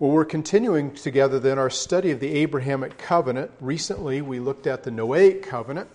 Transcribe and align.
Well, 0.00 0.12
we're 0.12 0.24
continuing 0.24 0.94
together 0.94 1.40
then 1.40 1.58
our 1.58 1.70
study 1.70 2.12
of 2.12 2.20
the 2.20 2.32
Abrahamic 2.32 2.98
covenant. 2.98 3.50
Recently, 3.60 4.22
we 4.22 4.38
looked 4.38 4.68
at 4.68 4.84
the 4.84 4.92
Noahic 4.92 5.42
covenant, 5.42 5.90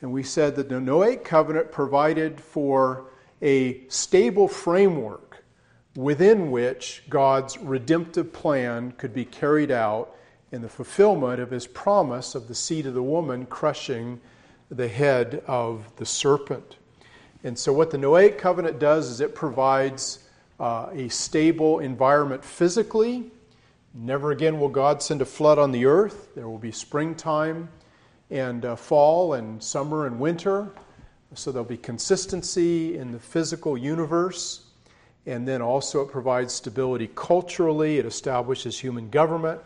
and 0.00 0.10
we 0.10 0.22
said 0.22 0.56
that 0.56 0.70
the 0.70 0.76
Noahic 0.76 1.22
covenant 1.22 1.70
provided 1.70 2.40
for 2.40 3.04
a 3.42 3.86
stable 3.88 4.48
framework 4.48 5.44
within 5.94 6.50
which 6.50 7.02
God's 7.10 7.58
redemptive 7.58 8.32
plan 8.32 8.92
could 8.92 9.12
be 9.12 9.26
carried 9.26 9.70
out 9.70 10.16
in 10.50 10.62
the 10.62 10.70
fulfillment 10.70 11.38
of 11.38 11.50
his 11.50 11.66
promise 11.66 12.34
of 12.34 12.48
the 12.48 12.54
seed 12.54 12.86
of 12.86 12.94
the 12.94 13.02
woman 13.02 13.44
crushing 13.44 14.18
the 14.70 14.88
head 14.88 15.42
of 15.46 15.94
the 15.96 16.06
serpent. 16.06 16.78
And 17.44 17.58
so, 17.58 17.70
what 17.74 17.90
the 17.90 17.98
Noahic 17.98 18.38
covenant 18.38 18.78
does 18.78 19.10
is 19.10 19.20
it 19.20 19.34
provides 19.34 20.25
uh, 20.58 20.88
a 20.92 21.08
stable 21.08 21.80
environment 21.80 22.44
physically. 22.44 23.30
Never 23.94 24.30
again 24.30 24.60
will 24.60 24.68
God 24.68 25.02
send 25.02 25.22
a 25.22 25.24
flood 25.24 25.58
on 25.58 25.72
the 25.72 25.86
earth. 25.86 26.34
There 26.34 26.48
will 26.48 26.58
be 26.58 26.72
springtime 26.72 27.68
and 28.30 28.64
uh, 28.64 28.76
fall 28.76 29.34
and 29.34 29.62
summer 29.62 30.06
and 30.06 30.18
winter. 30.18 30.68
So 31.34 31.52
there'll 31.52 31.64
be 31.64 31.76
consistency 31.76 32.96
in 32.96 33.12
the 33.12 33.18
physical 33.18 33.76
universe. 33.76 34.62
And 35.26 35.46
then 35.46 35.60
also, 35.60 36.02
it 36.02 36.10
provides 36.10 36.54
stability 36.54 37.10
culturally. 37.14 37.98
It 37.98 38.06
establishes 38.06 38.78
human 38.78 39.10
government 39.10 39.60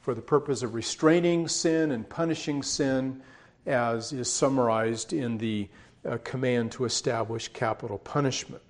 for 0.00 0.12
the 0.12 0.20
purpose 0.20 0.62
of 0.62 0.74
restraining 0.74 1.48
sin 1.48 1.92
and 1.92 2.06
punishing 2.08 2.62
sin, 2.62 3.22
as 3.64 4.12
is 4.12 4.30
summarized 4.30 5.12
in 5.12 5.38
the 5.38 5.68
uh, 6.06 6.18
command 6.24 6.72
to 6.72 6.84
establish 6.84 7.48
capital 7.48 7.98
punishment. 7.98 8.60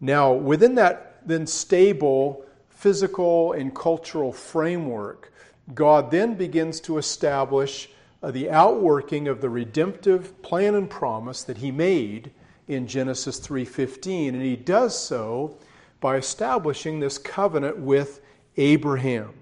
Now, 0.00 0.32
within 0.32 0.74
that 0.76 1.26
then 1.26 1.46
stable 1.46 2.44
physical 2.68 3.52
and 3.52 3.74
cultural 3.74 4.32
framework, 4.32 5.32
God 5.74 6.10
then 6.10 6.34
begins 6.34 6.80
to 6.80 6.98
establish 6.98 7.90
uh, 8.22 8.30
the 8.30 8.50
outworking 8.50 9.28
of 9.28 9.40
the 9.40 9.50
redemptive 9.50 10.40
plan 10.42 10.74
and 10.74 10.88
promise 10.88 11.42
that 11.44 11.58
he 11.58 11.70
made 11.70 12.32
in 12.68 12.86
Genesis 12.86 13.38
3:15 13.40 14.28
and 14.28 14.42
he 14.42 14.56
does 14.56 14.98
so 14.98 15.56
by 16.00 16.16
establishing 16.16 17.00
this 17.00 17.18
covenant 17.18 17.78
with 17.78 18.20
Abraham. 18.56 19.34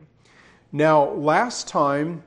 Now, 0.72 1.10
last 1.10 1.68
time 1.68 2.24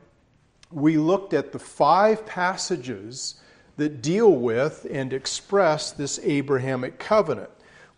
we 0.72 0.98
looked 0.98 1.34
at 1.34 1.52
the 1.52 1.60
five 1.60 2.26
passages 2.26 3.36
that 3.78 4.02
deal 4.02 4.32
with 4.32 4.88
and 4.90 5.12
express 5.12 5.92
this 5.92 6.20
Abrahamic 6.24 7.00
covenant. 7.00 7.50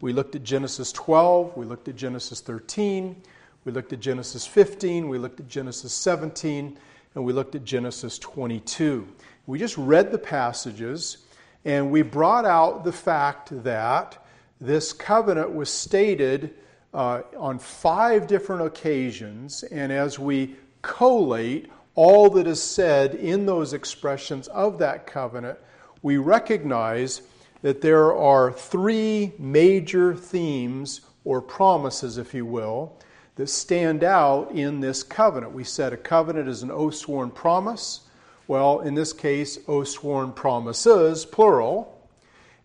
We 0.04 0.12
looked 0.12 0.36
at 0.36 0.44
Genesis 0.44 0.92
12, 0.92 1.56
we 1.56 1.66
looked 1.66 1.88
at 1.88 1.96
Genesis 1.96 2.42
13, 2.42 3.16
we 3.64 3.72
looked 3.72 3.94
at 3.94 4.02
Genesis 4.02 4.46
15, 4.46 5.08
we 5.08 5.18
looked 5.18 5.40
at 5.40 5.48
Genesis 5.48 5.94
17, 5.94 6.78
and 7.16 7.24
we 7.24 7.32
looked 7.32 7.56
at 7.56 7.64
Genesis 7.64 8.20
22. 8.20 9.08
We 9.48 9.58
just 9.58 9.78
read 9.78 10.12
the 10.12 10.18
passages 10.18 11.20
and 11.64 11.90
we 11.90 12.02
brought 12.02 12.44
out 12.44 12.84
the 12.84 12.92
fact 12.92 13.64
that 13.64 14.22
this 14.60 14.92
covenant 14.92 15.56
was 15.56 15.70
stated 15.70 16.54
uh, 16.94 17.22
on 17.38 17.58
five 17.58 18.28
different 18.28 18.64
occasions, 18.64 19.64
and 19.64 19.90
as 19.90 20.20
we 20.20 20.58
collate 20.82 21.72
all 21.96 22.30
that 22.32 22.46
is 22.46 22.62
said 22.62 23.16
in 23.16 23.46
those 23.46 23.72
expressions 23.72 24.50
of 24.50 24.80
that 24.80 25.08
covenant, 25.08 25.58
we 26.02 26.18
recognize 26.18 27.22
that 27.64 27.82
there 27.82 28.14
are 28.16 28.52
three 28.52 29.32
major 29.40 30.14
themes 30.14 31.02
or 31.24 31.42
promises, 31.42 32.18
if 32.18 32.34
you 32.34 32.46
will, 32.46 33.00
that 33.36 33.48
stand 33.48 34.04
out 34.04 34.52
in 34.52 34.82
this 34.82 35.02
covenant. 35.02 35.54
We 35.54 35.64
said 35.64 35.94
a 35.94 35.98
covenant 35.98 36.48
is 36.48 36.62
an 36.62 36.70
oath 36.70 36.96
sworn 36.96 37.32
promise. 37.32 38.02
Well, 38.48 38.82
in 38.82 38.94
this 38.94 39.14
case, 39.14 39.58
oath 39.68 39.88
sworn 39.88 40.34
promises, 40.34 41.26
plural. 41.26 41.90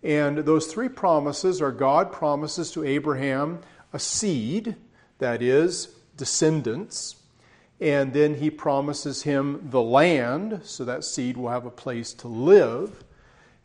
And 0.03 0.39
those 0.39 0.67
three 0.67 0.89
promises 0.89 1.62
are 1.62 1.73
God 1.73 2.12
promises 2.12 2.73
to 2.73 2.84
Abraham 2.84 3.61
a 3.93 4.00
seed, 4.00 4.75
that 5.19 5.41
is, 5.43 5.94
descendants. 6.17 7.17
And 7.81 8.12
then 8.12 8.34
he 8.34 8.50
promises 8.50 9.23
him 9.23 9.69
the 9.71 9.81
land, 9.81 10.62
so 10.65 10.84
that 10.84 11.05
seed 11.05 11.37
will 11.37 11.50
have 11.50 11.67
a 11.67 11.71
place 11.71 12.12
to 12.15 12.28
live. 12.28 13.05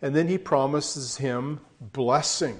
And 0.04 0.14
then 0.14 0.28
he 0.28 0.38
promises 0.38 1.16
him 1.16 1.62
blessing, 1.80 2.60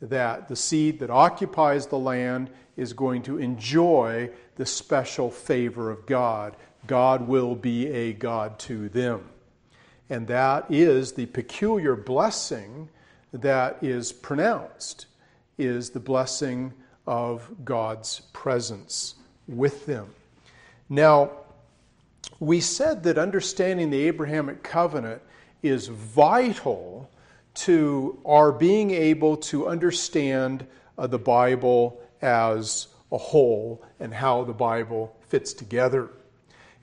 that 0.00 0.46
the 0.48 0.54
seed 0.54 1.00
that 1.00 1.10
occupies 1.10 1.88
the 1.88 1.98
land 1.98 2.50
is 2.76 2.92
going 2.92 3.22
to 3.22 3.38
enjoy 3.38 4.30
the 4.54 4.64
special 4.64 5.28
favor 5.28 5.90
of 5.90 6.06
God. 6.06 6.56
God 6.86 7.26
will 7.26 7.56
be 7.56 7.88
a 7.88 8.12
God 8.12 8.60
to 8.60 8.88
them. 8.90 9.28
And 10.08 10.28
that 10.28 10.66
is 10.70 11.12
the 11.12 11.26
peculiar 11.26 11.96
blessing 11.96 12.88
that 13.32 13.82
is 13.82 14.12
pronounced, 14.12 15.06
is 15.58 15.90
the 15.90 16.00
blessing 16.00 16.72
of 17.08 17.50
God's 17.64 18.20
presence 18.32 19.16
with 19.48 19.84
them. 19.86 20.14
Now, 20.88 21.32
we 22.38 22.60
said 22.60 23.02
that 23.02 23.18
understanding 23.18 23.90
the 23.90 24.06
Abrahamic 24.06 24.62
covenant 24.62 25.22
is 25.62 25.88
vital 25.88 27.10
to 27.54 28.18
our 28.24 28.52
being 28.52 28.90
able 28.90 29.36
to 29.36 29.68
understand 29.68 30.66
uh, 30.96 31.06
the 31.06 31.18
Bible 31.18 32.00
as 32.22 32.88
a 33.10 33.18
whole 33.18 33.82
and 34.00 34.12
how 34.12 34.44
the 34.44 34.52
Bible 34.52 35.16
fits 35.28 35.52
together. 35.52 36.10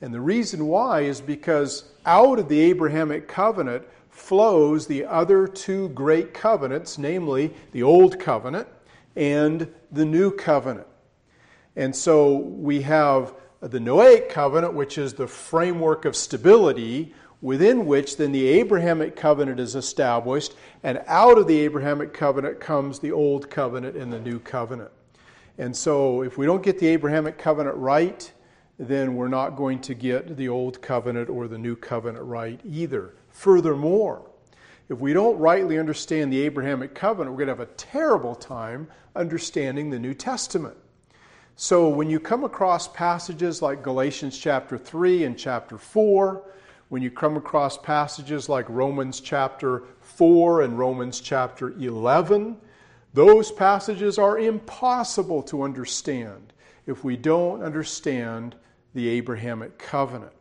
And 0.01 0.13
the 0.13 0.21
reason 0.21 0.67
why 0.67 1.01
is 1.01 1.21
because 1.21 1.85
out 2.05 2.39
of 2.39 2.49
the 2.49 2.59
Abrahamic 2.59 3.27
covenant 3.27 3.83
flows 4.09 4.87
the 4.87 5.05
other 5.05 5.47
two 5.47 5.89
great 5.89 6.33
covenants, 6.33 6.97
namely 6.97 7.53
the 7.71 7.83
Old 7.83 8.19
Covenant 8.19 8.67
and 9.15 9.73
the 9.91 10.05
New 10.05 10.31
Covenant. 10.31 10.87
And 11.75 11.95
so 11.95 12.37
we 12.37 12.81
have 12.81 13.33
the 13.59 13.79
Noahic 13.79 14.29
covenant, 14.29 14.73
which 14.73 14.97
is 14.97 15.13
the 15.13 15.27
framework 15.27 16.05
of 16.05 16.15
stability 16.15 17.13
within 17.45 17.85
which 17.85 18.17
then 18.17 18.31
the 18.31 18.47
Abrahamic 18.47 19.15
covenant 19.15 19.59
is 19.59 19.75
established, 19.75 20.55
and 20.81 20.99
out 21.05 21.37
of 21.37 21.45
the 21.45 21.59
Abrahamic 21.59 22.11
covenant 22.11 22.59
comes 22.59 22.97
the 22.97 23.11
Old 23.11 23.51
Covenant 23.51 23.95
and 23.95 24.11
the 24.11 24.19
New 24.19 24.39
Covenant. 24.39 24.89
And 25.59 25.77
so, 25.77 26.23
if 26.23 26.39
we 26.39 26.47
don't 26.47 26.63
get 26.63 26.79
the 26.79 26.87
Abrahamic 26.87 27.37
covenant 27.37 27.77
right, 27.77 28.31
then 28.79 29.15
we're 29.15 29.27
not 29.27 29.51
going 29.51 29.79
to 29.81 29.93
get 29.93 30.37
the 30.37 30.49
Old 30.49 30.81
Covenant 30.81 31.29
or 31.29 31.47
the 31.47 31.59
New 31.59 31.75
Covenant 31.75 32.25
right 32.25 32.59
either. 32.65 33.13
Furthermore, 33.29 34.27
if 34.89 34.97
we 34.97 35.13
don't 35.13 35.37
rightly 35.37 35.77
understand 35.77 36.33
the 36.33 36.41
Abrahamic 36.41 36.95
covenant, 36.95 37.29
we're 37.29 37.45
going 37.45 37.55
to 37.55 37.61
have 37.61 37.69
a 37.69 37.73
terrible 37.77 38.33
time 38.33 38.87
understanding 39.15 39.91
the 39.91 39.99
New 39.99 40.15
Testament. 40.15 40.77
So, 41.57 41.89
when 41.89 42.09
you 42.09 42.19
come 42.19 42.43
across 42.43 42.87
passages 42.87 43.61
like 43.61 43.83
Galatians 43.83 44.35
chapter 44.35 44.79
3 44.79 45.25
and 45.25 45.37
chapter 45.37 45.77
4, 45.77 46.43
when 46.89 47.01
you 47.01 47.09
come 47.09 47.35
across 47.37 47.77
passages 47.77 48.47
like 48.47 48.69
Romans 48.69 49.19
chapter 49.19 49.83
4 50.01 50.61
and 50.61 50.77
Romans 50.77 51.19
chapter 51.19 51.71
11, 51.79 52.57
those 53.13 53.51
passages 53.51 54.17
are 54.19 54.37
impossible 54.37 55.41
to 55.43 55.63
understand 55.63 56.53
if 56.85 57.03
we 57.03 57.17
don't 57.17 57.63
understand 57.63 58.55
the 58.93 59.07
Abrahamic 59.07 59.77
covenant. 59.77 60.31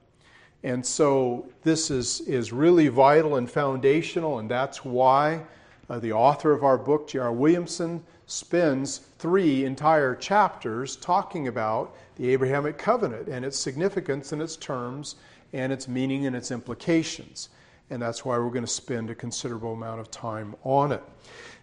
And 0.63 0.85
so 0.85 1.47
this 1.63 1.91
is, 1.91 2.23
is 2.23 2.53
really 2.53 2.89
vital 2.89 3.37
and 3.37 3.51
foundational, 3.51 4.39
and 4.39 4.51
that's 4.51 4.85
why 4.85 5.43
uh, 5.91 5.99
the 5.99 6.13
author 6.13 6.53
of 6.53 6.65
our 6.65 6.79
book, 6.79 7.09
J.R. 7.09 7.33
Williamson, 7.33 8.03
spends 8.27 8.99
three 9.19 9.65
entire 9.65 10.15
chapters 10.15 10.97
talking 10.97 11.49
about 11.49 11.95
the 12.17 12.31
Abrahamic 12.31 12.79
covenant 12.79 13.29
and 13.29 13.45
its 13.45 13.59
significance 13.59 14.33
and 14.33 14.41
its 14.41 14.57
terms 14.57 15.17
and 15.55 15.73
its 15.73 15.89
meaning 15.89 16.27
and 16.27 16.37
its 16.37 16.51
implications. 16.51 17.49
And 17.89 18.03
that's 18.03 18.25
why 18.25 18.37
we're 18.37 18.51
going 18.51 18.65
to 18.65 18.71
spend 18.71 19.09
a 19.09 19.15
considerable 19.15 19.73
amount 19.73 20.01
of 20.01 20.11
time 20.11 20.57
on 20.65 20.93
it. 20.93 21.03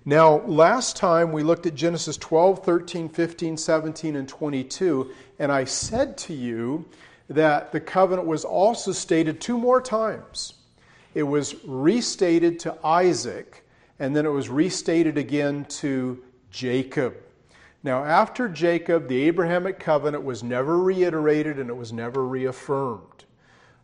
Now, 0.06 0.40
last 0.48 0.96
time 0.96 1.32
we 1.32 1.44
looked 1.44 1.66
at 1.68 1.76
Genesis 1.76 2.18
12, 2.18 2.64
13, 2.64 3.10
15, 3.10 3.58
17, 3.58 4.16
and 4.16 4.28
22, 4.28 5.12
and 5.38 5.52
I 5.52 5.66
said 5.66 6.18
to 6.20 6.34
you 6.34 6.86
that 7.28 7.72
the 7.72 7.80
covenant 7.80 8.28
was 8.28 8.46
also 8.46 8.94
stated 8.94 9.40
two 9.42 9.58
more 9.58 9.82
times. 9.82 10.54
It 11.14 11.24
was 11.24 11.56
restated 11.66 12.60
to 12.62 12.78
Isaac, 12.84 13.64
and 14.00 14.16
then 14.16 14.26
it 14.26 14.30
was 14.30 14.50
restated 14.50 15.18
again 15.18 15.66
to 15.66 16.24
Jacob. 16.50 17.16
Now, 17.84 18.04
after 18.04 18.48
Jacob, 18.48 19.08
the 19.08 19.24
Abrahamic 19.24 19.80
covenant 19.80 20.24
was 20.24 20.44
never 20.44 20.78
reiterated 20.78 21.60
and 21.60 21.70
it 21.70 21.76
was 21.76 21.92
never 21.92 22.26
reaffirmed. 22.26 23.26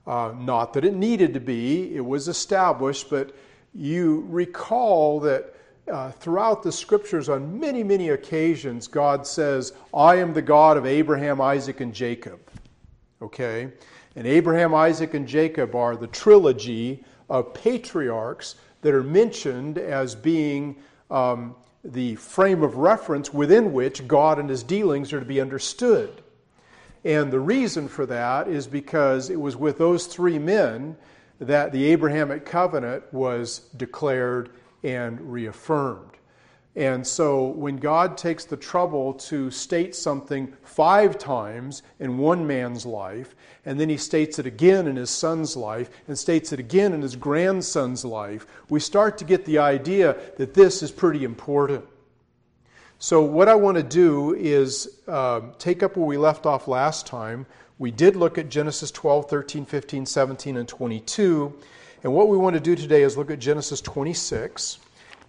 Uh, 0.07 0.33
not 0.39 0.71
that 0.71 0.85
it 0.85 0.95
needed 0.95 1.33
to 1.33 1.39
be, 1.41 1.93
it 1.93 2.05
was 2.05 2.29
established, 2.29 3.09
but 3.09 3.35
you 3.75 4.25
recall 4.29 5.19
that 5.19 5.53
uh, 5.91 6.11
throughout 6.11 6.63
the 6.63 6.71
scriptures, 6.71 7.27
on 7.27 7.59
many, 7.59 7.83
many 7.83 8.09
occasions, 8.09 8.87
God 8.87 9.27
says, 9.27 9.73
I 9.93 10.15
am 10.15 10.33
the 10.33 10.41
God 10.41 10.77
of 10.77 10.85
Abraham, 10.85 11.41
Isaac, 11.41 11.81
and 11.81 11.93
Jacob. 11.93 12.39
Okay? 13.21 13.69
And 14.15 14.25
Abraham, 14.25 14.73
Isaac, 14.73 15.13
and 15.13 15.27
Jacob 15.27 15.75
are 15.75 15.97
the 15.97 16.07
trilogy 16.07 17.03
of 17.29 17.53
patriarchs 17.53 18.55
that 18.81 18.93
are 18.93 19.03
mentioned 19.03 19.77
as 19.77 20.15
being 20.15 20.77
um, 21.11 21.55
the 21.83 22.15
frame 22.15 22.63
of 22.63 22.77
reference 22.77 23.33
within 23.33 23.73
which 23.73 24.07
God 24.07 24.39
and 24.39 24.49
his 24.49 24.63
dealings 24.63 25.11
are 25.13 25.19
to 25.19 25.25
be 25.25 25.41
understood. 25.41 26.23
And 27.03 27.31
the 27.31 27.39
reason 27.39 27.87
for 27.87 28.05
that 28.07 28.47
is 28.47 28.67
because 28.67 29.29
it 29.29 29.39
was 29.39 29.55
with 29.55 29.77
those 29.77 30.07
three 30.07 30.39
men 30.39 30.97
that 31.39 31.71
the 31.71 31.85
Abrahamic 31.85 32.45
covenant 32.45 33.03
was 33.13 33.59
declared 33.77 34.49
and 34.83 35.19
reaffirmed. 35.31 36.11
And 36.75 37.05
so 37.07 37.47
when 37.47 37.77
God 37.77 38.19
takes 38.19 38.45
the 38.45 38.55
trouble 38.55 39.13
to 39.13 39.49
state 39.49 39.95
something 39.95 40.53
five 40.61 41.17
times 41.17 41.81
in 41.99 42.19
one 42.19 42.45
man's 42.45 42.85
life, 42.85 43.35
and 43.65 43.79
then 43.79 43.89
he 43.89 43.97
states 43.97 44.37
it 44.37 44.45
again 44.45 44.85
in 44.85 44.95
his 44.95 45.09
son's 45.09 45.57
life, 45.57 45.89
and 46.07 46.17
states 46.17 46.53
it 46.53 46.59
again 46.59 46.93
in 46.93 47.01
his 47.01 47.15
grandson's 47.15 48.05
life, 48.05 48.45
we 48.69 48.79
start 48.79 49.17
to 49.17 49.25
get 49.25 49.43
the 49.45 49.57
idea 49.57 50.17
that 50.37 50.53
this 50.53 50.83
is 50.83 50.91
pretty 50.91 51.23
important. 51.23 51.83
So, 52.99 53.21
what 53.21 53.47
I 53.47 53.53
want 53.53 53.77
to 53.77 53.83
do 53.83 54.33
is 54.33 54.99
uh, 55.07 55.41
take 55.59 55.83
up 55.83 55.97
where 55.97 56.07
we 56.07 56.17
left 56.17 56.47
off 56.47 56.67
last 56.67 57.05
time. 57.05 57.45
We 57.77 57.91
did 57.91 58.15
look 58.15 58.39
at 58.39 58.49
Genesis 58.49 58.89
12, 58.89 59.29
13, 59.29 59.65
15, 59.65 60.05
17, 60.07 60.57
and 60.57 60.67
22. 60.67 61.53
And 62.03 62.13
what 62.13 62.27
we 62.27 62.37
want 62.37 62.55
to 62.55 62.59
do 62.59 62.75
today 62.75 63.03
is 63.03 63.15
look 63.15 63.29
at 63.29 63.37
Genesis 63.37 63.81
26 63.81 64.79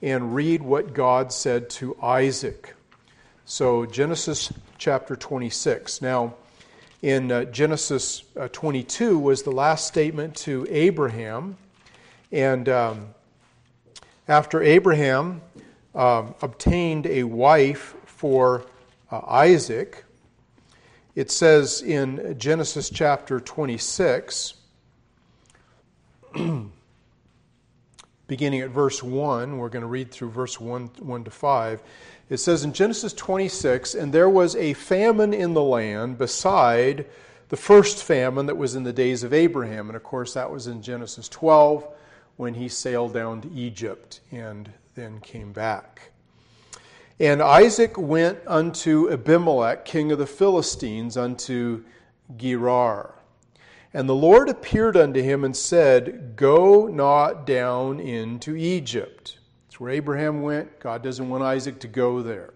and 0.00 0.34
read 0.34 0.62
what 0.62 0.94
God 0.94 1.30
said 1.30 1.68
to 1.70 1.94
Isaac. 2.02 2.74
So, 3.44 3.84
Genesis 3.84 4.50
chapter 4.78 5.14
26. 5.14 6.00
Now, 6.00 6.36
in 7.02 7.30
uh, 7.30 7.44
Genesis 7.44 8.22
uh, 8.40 8.48
22 8.50 9.18
was 9.18 9.42
the 9.42 9.52
last 9.52 9.86
statement 9.86 10.36
to 10.36 10.66
Abraham. 10.70 11.58
And 12.32 12.66
um, 12.70 13.08
after 14.26 14.62
Abraham 14.62 15.42
um, 15.98 16.34
obtained 16.42 17.06
a 17.06 17.24
wife 17.24 17.96
for 18.06 18.64
uh, 19.10 19.20
Isaac, 19.26 20.04
it 21.16 21.30
says 21.32 21.82
in 21.82 22.38
Genesis 22.38 22.88
chapter 22.88 23.40
26, 23.40 24.54
beginning 28.28 28.60
at 28.60 28.70
verse 28.70 29.02
1, 29.02 29.58
we're 29.58 29.68
going 29.68 29.82
to 29.82 29.88
read 29.88 30.12
through 30.12 30.30
verse 30.30 30.60
1, 30.60 30.90
1 31.00 31.24
to 31.24 31.30
5. 31.32 31.82
It 32.30 32.36
says 32.36 32.62
in 32.62 32.72
Genesis 32.72 33.12
26, 33.14 33.96
and 33.96 34.12
there 34.12 34.28
was 34.28 34.54
a 34.54 34.74
famine 34.74 35.34
in 35.34 35.54
the 35.54 35.62
land 35.62 36.16
beside 36.16 37.06
the 37.48 37.56
first 37.56 38.04
famine 38.04 38.46
that 38.46 38.56
was 38.56 38.76
in 38.76 38.84
the 38.84 38.92
days 38.92 39.24
of 39.24 39.32
Abraham. 39.32 39.88
And 39.88 39.96
of 39.96 40.04
course, 40.04 40.34
that 40.34 40.52
was 40.52 40.68
in 40.68 40.80
Genesis 40.80 41.28
12 41.28 41.88
when 42.36 42.54
he 42.54 42.68
sailed 42.68 43.14
down 43.14 43.40
to 43.40 43.50
Egypt 43.52 44.20
and 44.30 44.70
then 44.98 45.20
came 45.20 45.52
back. 45.52 46.10
And 47.20 47.40
Isaac 47.40 47.96
went 47.96 48.38
unto 48.46 49.10
Abimelech, 49.10 49.84
king 49.84 50.10
of 50.10 50.18
the 50.18 50.26
Philistines, 50.26 51.16
unto 51.16 51.84
Gerar. 52.36 53.14
And 53.94 54.08
the 54.08 54.14
Lord 54.14 54.48
appeared 54.48 54.96
unto 54.96 55.22
him 55.22 55.44
and 55.44 55.56
said, 55.56 56.34
Go 56.36 56.86
not 56.86 57.46
down 57.46 58.00
into 58.00 58.56
Egypt. 58.56 59.38
It's 59.68 59.80
where 59.80 59.90
Abraham 59.90 60.42
went. 60.42 60.80
God 60.80 61.02
doesn't 61.02 61.28
want 61.28 61.44
Isaac 61.44 61.78
to 61.80 61.88
go 61.88 62.20
there. 62.20 62.52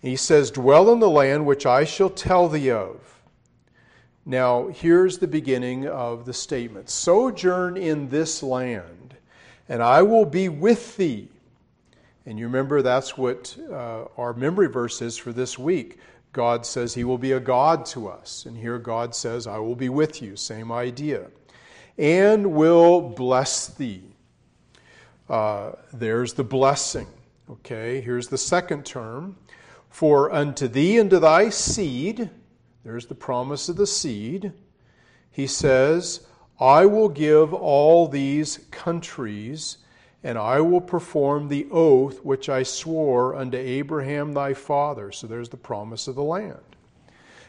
He 0.00 0.16
says, 0.16 0.50
Dwell 0.50 0.92
in 0.92 1.00
the 1.00 1.10
land 1.10 1.46
which 1.46 1.66
I 1.66 1.84
shall 1.84 2.10
tell 2.10 2.48
thee 2.48 2.70
of. 2.70 3.20
Now, 4.26 4.68
here's 4.68 5.18
the 5.18 5.26
beginning 5.26 5.88
of 5.88 6.26
the 6.26 6.34
statement 6.34 6.90
Sojourn 6.90 7.76
in 7.76 8.08
this 8.10 8.42
land, 8.42 8.99
and 9.70 9.84
I 9.84 10.02
will 10.02 10.26
be 10.26 10.48
with 10.48 10.96
thee. 10.96 11.28
And 12.26 12.38
you 12.38 12.46
remember 12.46 12.82
that's 12.82 13.16
what 13.16 13.56
uh, 13.70 14.04
our 14.18 14.34
memory 14.34 14.66
verse 14.66 15.00
is 15.00 15.16
for 15.16 15.32
this 15.32 15.58
week. 15.58 15.98
God 16.32 16.66
says 16.66 16.92
he 16.92 17.04
will 17.04 17.18
be 17.18 17.32
a 17.32 17.40
God 17.40 17.86
to 17.86 18.08
us. 18.08 18.46
And 18.46 18.56
here 18.56 18.78
God 18.78 19.14
says, 19.14 19.46
I 19.46 19.58
will 19.58 19.76
be 19.76 19.88
with 19.88 20.20
you. 20.20 20.36
Same 20.36 20.70
idea. 20.72 21.28
And 21.96 22.52
will 22.52 23.00
bless 23.00 23.68
thee. 23.68 24.02
Uh, 25.28 25.72
there's 25.92 26.34
the 26.34 26.44
blessing. 26.44 27.06
Okay, 27.48 28.00
here's 28.00 28.26
the 28.26 28.38
second 28.38 28.84
term. 28.84 29.36
For 29.88 30.32
unto 30.32 30.66
thee 30.66 30.98
and 30.98 31.10
to 31.10 31.20
thy 31.20 31.48
seed, 31.48 32.28
there's 32.84 33.06
the 33.06 33.14
promise 33.14 33.68
of 33.68 33.76
the 33.76 33.86
seed. 33.86 34.52
He 35.30 35.46
says, 35.46 36.26
I 36.60 36.84
will 36.84 37.08
give 37.08 37.54
all 37.54 38.06
these 38.06 38.66
countries 38.70 39.78
and 40.22 40.36
I 40.36 40.60
will 40.60 40.82
perform 40.82 41.48
the 41.48 41.66
oath 41.70 42.22
which 42.22 42.50
I 42.50 42.62
swore 42.62 43.34
unto 43.34 43.56
Abraham 43.56 44.34
thy 44.34 44.52
father. 44.52 45.10
So 45.12 45.26
there's 45.26 45.48
the 45.48 45.56
promise 45.56 46.06
of 46.08 46.14
the 46.14 46.22
land. 46.22 46.60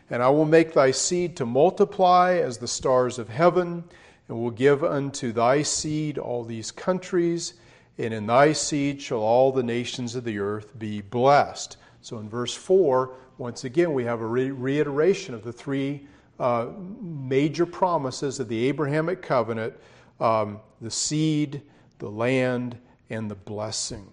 And 0.09 0.23
I 0.23 0.29
will 0.29 0.45
make 0.45 0.73
thy 0.73 0.91
seed 0.91 1.35
to 1.37 1.45
multiply 1.45 2.35
as 2.35 2.57
the 2.57 2.67
stars 2.67 3.19
of 3.19 3.29
heaven, 3.29 3.83
and 4.27 4.37
will 4.39 4.51
give 4.51 4.83
unto 4.83 5.31
thy 5.31 5.61
seed 5.63 6.17
all 6.17 6.43
these 6.43 6.71
countries, 6.71 7.53
and 7.97 8.13
in 8.13 8.27
thy 8.27 8.53
seed 8.53 9.01
shall 9.01 9.19
all 9.19 9.51
the 9.51 9.63
nations 9.63 10.15
of 10.15 10.23
the 10.23 10.39
earth 10.39 10.77
be 10.79 11.01
blessed. 11.01 11.77
So 12.01 12.17
in 12.19 12.29
verse 12.29 12.53
4, 12.53 13.13
once 13.37 13.63
again, 13.63 13.93
we 13.93 14.05
have 14.05 14.21
a 14.21 14.25
re- 14.25 14.51
reiteration 14.51 15.33
of 15.33 15.43
the 15.43 15.53
three 15.53 16.07
uh, 16.39 16.67
major 17.01 17.65
promises 17.65 18.39
of 18.39 18.47
the 18.47 18.67
Abrahamic 18.67 19.21
covenant 19.21 19.73
um, 20.21 20.59
the 20.79 20.91
seed, 20.91 21.61
the 21.99 22.09
land, 22.09 22.77
and 23.09 23.29
the 23.29 23.35
blessing. 23.35 24.07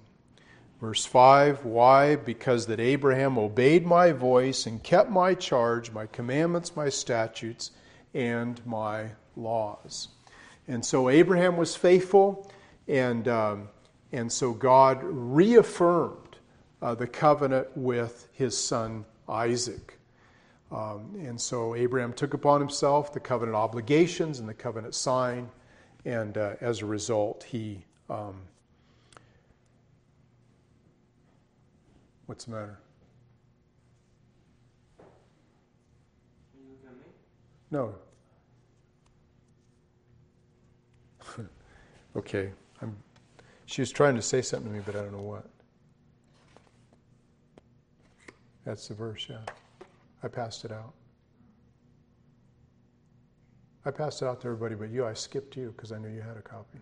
Verse 0.80 1.04
5 1.04 1.64
Why? 1.64 2.16
Because 2.16 2.66
that 2.66 2.80
Abraham 2.80 3.38
obeyed 3.38 3.86
my 3.86 4.12
voice 4.12 4.66
and 4.66 4.82
kept 4.82 5.10
my 5.10 5.34
charge, 5.34 5.92
my 5.92 6.06
commandments, 6.06 6.74
my 6.74 6.88
statutes, 6.88 7.72
and 8.14 8.64
my 8.66 9.10
laws. 9.36 10.08
And 10.66 10.84
so 10.84 11.08
Abraham 11.08 11.56
was 11.56 11.76
faithful, 11.76 12.50
and, 12.86 13.28
um, 13.28 13.68
and 14.12 14.30
so 14.30 14.52
God 14.52 15.00
reaffirmed 15.02 16.36
uh, 16.80 16.94
the 16.94 17.06
covenant 17.06 17.68
with 17.76 18.28
his 18.32 18.56
son 18.56 19.04
Isaac. 19.28 19.97
Um, 20.70 21.14
and 21.18 21.40
so 21.40 21.74
Abraham 21.74 22.12
took 22.12 22.34
upon 22.34 22.60
himself 22.60 23.12
the 23.12 23.20
covenant 23.20 23.56
obligations 23.56 24.38
and 24.38 24.48
the 24.48 24.54
covenant 24.54 24.94
sign 24.94 25.48
and 26.04 26.38
uh, 26.38 26.54
as 26.60 26.80
a 26.80 26.86
result, 26.86 27.44
he. 27.44 27.84
Um, 28.08 28.40
what's 32.26 32.44
the 32.46 32.52
matter? 32.52 32.78
No. 37.70 37.94
okay. 42.16 42.50
I'm, 42.80 42.96
she 43.66 43.82
was 43.82 43.90
trying 43.90 44.14
to 44.14 44.22
say 44.22 44.40
something 44.40 44.70
to 44.70 44.78
me, 44.78 44.82
but 44.86 44.96
I 44.96 45.00
don't 45.02 45.12
know 45.12 45.18
what. 45.18 45.46
That's 48.64 48.88
the 48.88 48.94
verse, 48.94 49.26
yeah. 49.28 49.40
I 50.22 50.28
passed 50.28 50.64
it 50.64 50.72
out. 50.72 50.92
I 53.84 53.90
passed 53.90 54.22
it 54.22 54.26
out 54.26 54.40
to 54.42 54.48
everybody 54.48 54.74
but 54.74 54.90
you. 54.90 55.06
I 55.06 55.14
skipped 55.14 55.56
you 55.56 55.72
because 55.74 55.92
I 55.92 55.98
knew 55.98 56.08
you 56.08 56.20
had 56.20 56.36
a 56.36 56.42
copy. 56.42 56.78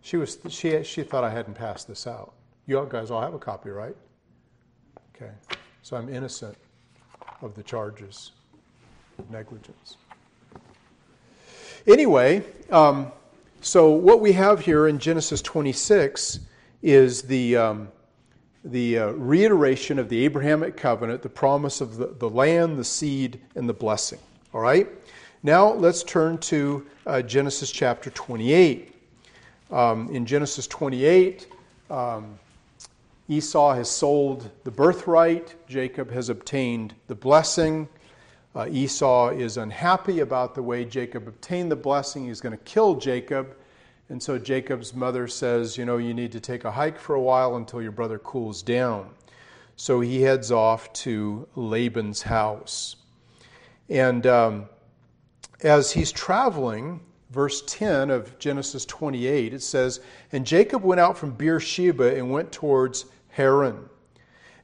She, 0.00 0.16
was, 0.16 0.38
she, 0.48 0.82
she 0.82 1.02
thought 1.02 1.24
I 1.24 1.30
hadn't 1.30 1.54
passed 1.54 1.86
this 1.86 2.06
out. 2.06 2.32
You 2.66 2.86
guys 2.90 3.10
all 3.10 3.20
have 3.20 3.34
a 3.34 3.38
copy, 3.38 3.70
right? 3.70 3.96
Okay. 5.14 5.30
So 5.82 5.96
I'm 5.96 6.08
innocent 6.08 6.56
of 7.40 7.54
the 7.54 7.62
charges 7.62 8.32
of 9.18 9.30
negligence. 9.30 9.96
Anyway, 11.86 12.44
um, 12.70 13.12
so 13.60 13.90
what 13.90 14.20
we 14.20 14.32
have 14.32 14.60
here 14.60 14.88
in 14.88 14.98
Genesis 14.98 15.40
26 15.42 16.40
is 16.82 17.22
the, 17.22 17.56
um, 17.56 17.88
the 18.64 18.98
uh, 18.98 19.06
reiteration 19.12 19.98
of 19.98 20.08
the 20.08 20.24
Abrahamic 20.24 20.76
covenant, 20.76 21.22
the 21.22 21.28
promise 21.28 21.80
of 21.80 21.96
the, 21.96 22.06
the 22.18 22.28
land, 22.28 22.78
the 22.78 22.84
seed, 22.84 23.40
and 23.54 23.68
the 23.68 23.72
blessing. 23.74 24.18
All 24.52 24.60
right? 24.60 24.88
Now 25.42 25.72
let's 25.72 26.02
turn 26.02 26.38
to 26.38 26.86
uh, 27.06 27.22
Genesis 27.22 27.70
chapter 27.70 28.10
28. 28.10 28.94
Um, 29.70 30.08
in 30.14 30.26
Genesis 30.26 30.66
28, 30.66 31.46
um, 31.90 32.38
Esau 33.28 33.74
has 33.74 33.90
sold 33.90 34.50
the 34.64 34.70
birthright, 34.70 35.54
Jacob 35.68 36.10
has 36.10 36.30
obtained 36.30 36.94
the 37.06 37.14
blessing. 37.14 37.86
Uh, 38.56 38.66
Esau 38.70 39.28
is 39.28 39.58
unhappy 39.58 40.20
about 40.20 40.54
the 40.54 40.62
way 40.62 40.84
Jacob 40.84 41.28
obtained 41.28 41.70
the 41.70 41.76
blessing. 41.76 42.26
He's 42.26 42.40
going 42.40 42.56
to 42.56 42.64
kill 42.64 42.94
Jacob. 42.94 43.54
And 44.10 44.22
so 44.22 44.38
Jacob's 44.38 44.94
mother 44.94 45.28
says, 45.28 45.76
You 45.76 45.84
know, 45.84 45.98
you 45.98 46.14
need 46.14 46.32
to 46.32 46.40
take 46.40 46.64
a 46.64 46.70
hike 46.70 46.98
for 46.98 47.14
a 47.14 47.20
while 47.20 47.56
until 47.56 47.82
your 47.82 47.92
brother 47.92 48.18
cools 48.18 48.62
down. 48.62 49.10
So 49.76 50.00
he 50.00 50.22
heads 50.22 50.50
off 50.50 50.92
to 50.94 51.46
Laban's 51.54 52.22
house. 52.22 52.96
And 53.88 54.26
um, 54.26 54.68
as 55.62 55.92
he's 55.92 56.10
traveling, 56.10 57.00
verse 57.30 57.62
10 57.66 58.10
of 58.10 58.38
Genesis 58.38 58.84
28, 58.86 59.54
it 59.54 59.62
says, 59.62 60.00
And 60.32 60.46
Jacob 60.46 60.82
went 60.82 61.00
out 61.00 61.16
from 61.16 61.32
Beersheba 61.32 62.16
and 62.16 62.30
went 62.30 62.50
towards 62.50 63.04
Haran. 63.28 63.88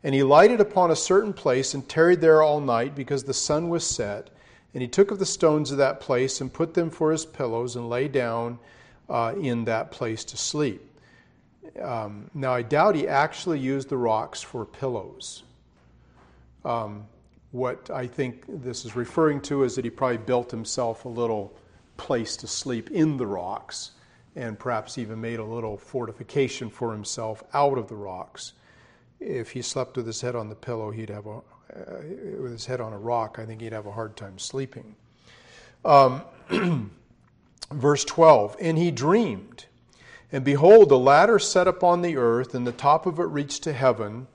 And 0.02 0.14
he 0.14 0.22
lighted 0.22 0.60
upon 0.60 0.90
a 0.90 0.96
certain 0.96 1.32
place 1.32 1.74
and 1.74 1.88
tarried 1.88 2.20
there 2.20 2.42
all 2.42 2.60
night 2.60 2.94
because 2.94 3.24
the 3.24 3.34
sun 3.34 3.68
was 3.68 3.86
set. 3.86 4.30
And 4.72 4.82
he 4.82 4.88
took 4.88 5.10
of 5.10 5.18
the 5.18 5.26
stones 5.26 5.70
of 5.70 5.78
that 5.78 6.00
place 6.00 6.40
and 6.40 6.52
put 6.52 6.74
them 6.74 6.90
for 6.90 7.12
his 7.12 7.24
pillows 7.24 7.76
and 7.76 7.88
lay 7.88 8.08
down 8.08 8.58
uh, 9.08 9.34
in 9.40 9.64
that 9.64 9.90
place 9.90 10.24
to 10.24 10.36
sleep. 10.36 10.82
Um, 11.80 12.30
now, 12.34 12.54
I 12.54 12.62
doubt 12.62 12.94
he 12.94 13.08
actually 13.08 13.58
used 13.58 13.88
the 13.88 13.96
rocks 13.96 14.42
for 14.42 14.64
pillows. 14.64 15.42
Um, 16.64 17.06
what 17.52 17.90
I 17.90 18.06
think 18.06 18.44
this 18.48 18.84
is 18.84 18.96
referring 18.96 19.40
to 19.42 19.64
is 19.64 19.76
that 19.76 19.84
he 19.84 19.90
probably 19.90 20.18
built 20.18 20.50
himself 20.50 21.04
a 21.04 21.08
little 21.08 21.52
place 21.96 22.36
to 22.38 22.46
sleep 22.46 22.90
in 22.90 23.16
the 23.16 23.26
rocks 23.26 23.92
and 24.36 24.58
perhaps 24.58 24.98
even 24.98 25.20
made 25.20 25.38
a 25.38 25.44
little 25.44 25.76
fortification 25.76 26.68
for 26.68 26.92
himself 26.92 27.44
out 27.52 27.78
of 27.78 27.88
the 27.88 27.94
rocks 27.94 28.54
if 29.24 29.50
he 29.50 29.62
slept 29.62 29.96
with 29.96 30.06
his 30.06 30.20
head 30.20 30.36
on 30.36 30.48
the 30.48 30.54
pillow, 30.54 30.90
he'd 30.90 31.08
have 31.08 31.26
a, 31.26 31.38
uh, 31.38 31.42
with 32.40 32.52
his 32.52 32.66
head 32.66 32.80
on 32.80 32.92
a 32.92 32.98
rock, 32.98 33.38
I 33.38 33.46
think 33.46 33.60
he'd 33.60 33.72
have 33.72 33.86
a 33.86 33.92
hard 33.92 34.16
time 34.16 34.38
sleeping. 34.38 34.94
Um, 35.84 36.22
verse 37.72 38.04
12, 38.04 38.56
and 38.60 38.78
he 38.78 38.90
dreamed, 38.90 39.66
and 40.32 40.44
behold, 40.44 40.88
the 40.88 40.98
ladder 40.98 41.38
set 41.38 41.68
upon 41.68 42.02
the 42.02 42.16
earth, 42.16 42.54
and 42.54 42.66
the 42.66 42.72
top 42.72 43.06
of 43.06 43.18
it 43.18 43.24
reached 43.24 43.62
to 43.64 43.72
heaven, 43.72 44.26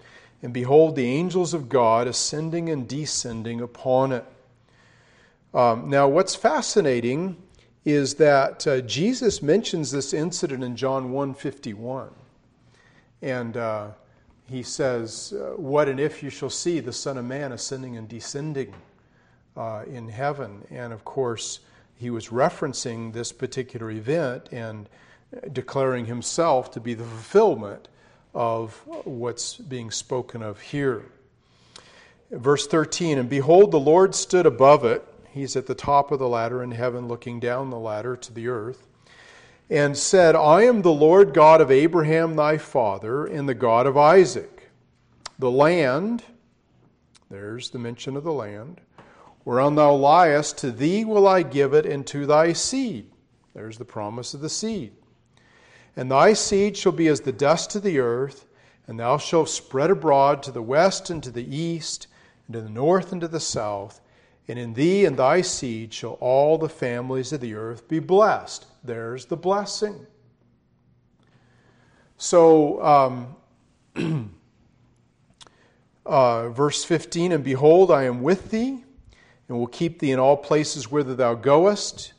and 0.42 0.54
behold, 0.54 0.96
the 0.96 1.06
angels 1.06 1.54
of 1.54 1.68
God 1.68 2.08
ascending 2.08 2.70
and 2.70 2.88
descending 2.88 3.60
upon 3.60 4.14
it. 4.14 4.26
Um, 5.54 5.90
now, 5.90 6.08
what's 6.08 6.36
fascinating 6.36 7.36
is 7.84 8.16
that 8.16 8.66
uh, 8.68 8.82
Jesus 8.82 9.42
mentions 9.42 9.92
this 9.92 10.14
incident 10.14 10.64
in 10.64 10.76
John 10.76 11.12
151. 11.12 12.10
And 13.22 13.58
uh, 13.58 13.88
he 14.48 14.64
says, 14.64 15.34
uh, 15.34 15.54
What 15.58 15.90
and 15.90 16.00
if 16.00 16.22
you 16.24 16.30
shall 16.30 16.50
see 16.50 16.80
the 16.80 16.94
Son 16.94 17.18
of 17.18 17.26
Man 17.26 17.52
ascending 17.52 17.98
and 17.98 18.08
descending 18.08 18.74
uh, 19.58 19.84
in 19.88 20.08
heaven? 20.08 20.66
And 20.70 20.94
of 20.94 21.04
course, 21.04 21.60
he 22.00 22.10
was 22.10 22.30
referencing 22.30 23.12
this 23.12 23.34
particular 23.34 23.92
event 23.92 24.48
and 24.54 24.88
declaring 25.52 26.06
himself 26.06 26.72
to 26.72 26.80
be 26.80 26.94
the 26.94 27.04
fulfillment 27.04 27.90
of 28.34 28.82
what's 29.04 29.58
being 29.58 29.92
spoken 29.92 30.42
of 30.42 30.62
here. 30.62 31.04
Verse 32.32 32.68
13 32.68 33.18
And 33.18 33.30
behold, 33.30 33.72
the 33.72 33.80
Lord 33.80 34.16
stood 34.16 34.46
above 34.46 34.86
it. 34.86 35.06
He's 35.32 35.58
at 35.58 35.68
the 35.68 35.76
top 35.76 36.12
of 36.12 36.20
the 36.20 36.30
ladder 36.30 36.64
in 36.64 36.72
heaven, 36.72 37.08
looking 37.08 37.40
down 37.40 37.70
the 37.70 37.78
ladder 37.78 38.16
to 38.16 38.34
the 38.34 38.48
earth 38.48 38.88
and 39.70 39.98
said, 39.98 40.36
I 40.36 40.64
am 40.64 40.82
the 40.82 40.92
Lord 40.94 41.34
God 41.34 41.60
of 41.60 41.70
Abraham 41.70 42.36
thy 42.36 42.58
father, 42.58 43.26
and 43.26 43.48
the 43.48 43.54
God 43.54 43.86
of 43.86 43.98
Isaac. 43.98 44.70
The 45.38 45.52
land, 45.52 46.24
there's 47.30 47.70
the 47.70 47.78
mention 47.78 48.18
of 48.18 48.24
the 48.24 48.34
land, 48.34 48.82
whereon 49.44 49.76
thou 49.76 49.94
liest, 49.94 50.58
to 50.60 50.72
thee 50.72 51.06
will 51.06 51.28
I 51.28 51.44
give 51.44 51.74
it, 51.74 51.86
and 51.86 52.06
to 52.08 52.26
thy 52.26 52.54
seed. 52.54 53.12
There's 53.54 53.78
the 53.78 53.86
promise 53.86 54.34
of 54.34 54.42
the 54.42 54.50
seed. 54.50 54.94
And 55.96 56.10
thy 56.10 56.34
seed 56.34 56.78
shall 56.78 56.92
be 56.92 57.08
as 57.08 57.22
the 57.22 57.32
dust 57.32 57.76
of 57.76 57.84
the 57.84 58.00
earth, 58.00 58.46
and 58.88 59.00
thou 59.00 59.18
shalt 59.18 59.50
spread 59.50 59.92
abroad 59.92 60.42
to 60.44 60.52
the 60.52 60.62
west 60.62 61.10
and 61.10 61.22
to 61.24 61.32
the 61.32 61.56
east, 61.56 62.08
and 62.48 62.54
to 62.54 62.62
the 62.62 62.70
north 62.70 63.12
and 63.12 63.22
to 63.22 63.28
the 63.28 63.40
south. 63.40 64.02
And 64.48 64.58
in 64.58 64.74
thee 64.74 65.06
and 65.06 65.18
thy 65.18 65.42
seed 65.42 65.94
shall 65.94 66.14
all 66.14 66.58
the 66.58 66.70
families 66.70 67.32
of 67.34 67.42
the 67.42 67.54
earth 67.54 67.88
be 67.88 68.00
blessed. 68.00 68.66
There's 68.84 69.26
the 69.26 69.38
blessing. 69.38 70.08
So, 72.18 72.84
um, 72.84 73.36
uh, 76.06 76.50
verse 76.50 76.84
15 76.84 77.32
And 77.32 77.44
behold, 77.44 77.92
I 77.92 78.04
am 78.04 78.24
with 78.24 78.50
thee, 78.50 78.84
and 79.50 79.58
will 79.58 79.68
keep 79.68 80.00
thee 80.00 80.12
in 80.12 80.20
all 80.20 80.38
places 80.38 80.90
whither 80.90 81.16
thou 81.16 81.34
goest, 81.34 82.14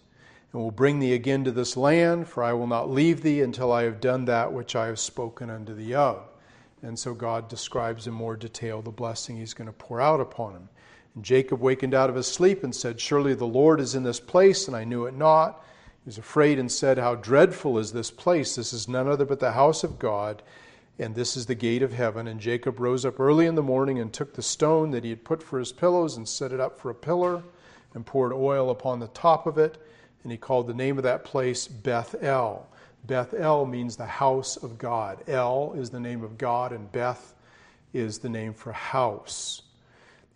and 0.53 0.61
will 0.61 0.73
bring 0.73 0.99
thee 0.99 1.15
again 1.15 1.45
to 1.45 1.53
this 1.53 1.77
land, 1.77 2.29
for 2.29 2.43
I 2.43 2.53
will 2.53 2.67
not 2.67 2.91
leave 2.91 3.23
thee 3.23 3.41
until 3.41 3.73
I 3.73 3.85
have 3.85 4.01
done 4.01 4.25
that 4.27 4.53
which 4.53 4.75
I 4.77 4.87
have 4.87 4.99
spoken 4.99 5.49
unto 5.49 5.73
thee 5.73 5.95
of. 5.95 6.29
And 6.83 6.99
so 6.99 7.15
God 7.15 7.49
describes 7.49 8.07
in 8.07 8.13
more 8.13 8.37
detail 8.37 8.83
the 8.83 8.91
blessing 8.91 9.37
he's 9.37 9.55
going 9.55 9.69
to 9.69 9.73
pour 9.73 10.01
out 10.01 10.21
upon 10.21 10.55
him. 10.55 10.69
And 11.15 11.25
Jacob 11.25 11.61
wakened 11.61 11.95
out 11.95 12.11
of 12.11 12.17
his 12.17 12.27
sleep 12.27 12.65
and 12.65 12.75
said, 12.75 13.01
Surely 13.01 13.35
the 13.35 13.47
Lord 13.47 13.81
is 13.81 13.95
in 13.95 14.03
this 14.03 14.21
place, 14.21 14.67
and 14.67 14.77
I 14.77 14.85
knew 14.85 15.07
it 15.07 15.15
not. 15.15 15.65
He 16.05 16.09
was 16.09 16.19
afraid 16.19 16.59
and 16.59 16.71
said, 16.71 16.99
How 16.99 17.15
dreadful 17.15 17.79
is 17.79 17.93
this 17.93 18.11
place! 18.11 18.57
This 18.57 18.73
is 18.73 18.89
none 18.89 19.07
other 19.07 19.25
but 19.25 19.39
the 19.39 19.53
house 19.53 19.85
of 19.85 19.99
God, 19.99 20.43
and 20.99 21.15
this 21.15 21.37
is 21.37 21.47
the 21.47 21.55
gate 21.55 21.83
of 21.83 21.93
heaven. 21.93 22.29
And 22.29 22.41
Jacob 22.41 22.81
rose 22.81 23.05
up 23.05 23.19
early 23.19 23.47
in 23.47 23.55
the 23.55 23.63
morning 23.63 23.99
and 23.99 24.13
took 24.13 24.35
the 24.35 24.43
stone 24.43 24.91
that 24.91 25.05
he 25.05 25.11
had 25.11 25.25
put 25.25 25.43
for 25.43 25.59
his 25.59 25.73
pillows 25.73 26.17
and 26.17 26.29
set 26.29 26.53
it 26.53 26.61
up 26.61 26.79
for 26.79 26.91
a 26.91 26.95
pillar, 26.95 27.43
and 27.95 28.07
poured 28.07 28.33
oil 28.33 28.71
upon 28.71 29.01
the 29.01 29.09
top 29.09 29.47
of 29.47 29.59
it. 29.59 29.79
And 30.23 30.31
he 30.31 30.39
called 30.39 30.67
the 30.67 30.75
name 30.75 30.99
of 30.99 31.05
that 31.05 31.25
place 31.25 31.67
Beth 31.67 32.15
El. 32.23 32.69
Beth 33.07 33.35
El 33.35 33.65
means 33.67 33.97
the 33.97 34.07
house 34.07 34.57
of 34.57 34.79
God. 34.79 35.25
El 35.27 35.73
is 35.73 35.91
the 35.91 36.01
name 36.01 36.23
of 36.23 36.37
God, 36.37 36.73
and 36.73 36.93
Beth 36.93 37.35
is 37.93 38.19
the 38.19 38.29
name 38.29 38.53
for 38.53 38.73
house. 38.73 39.63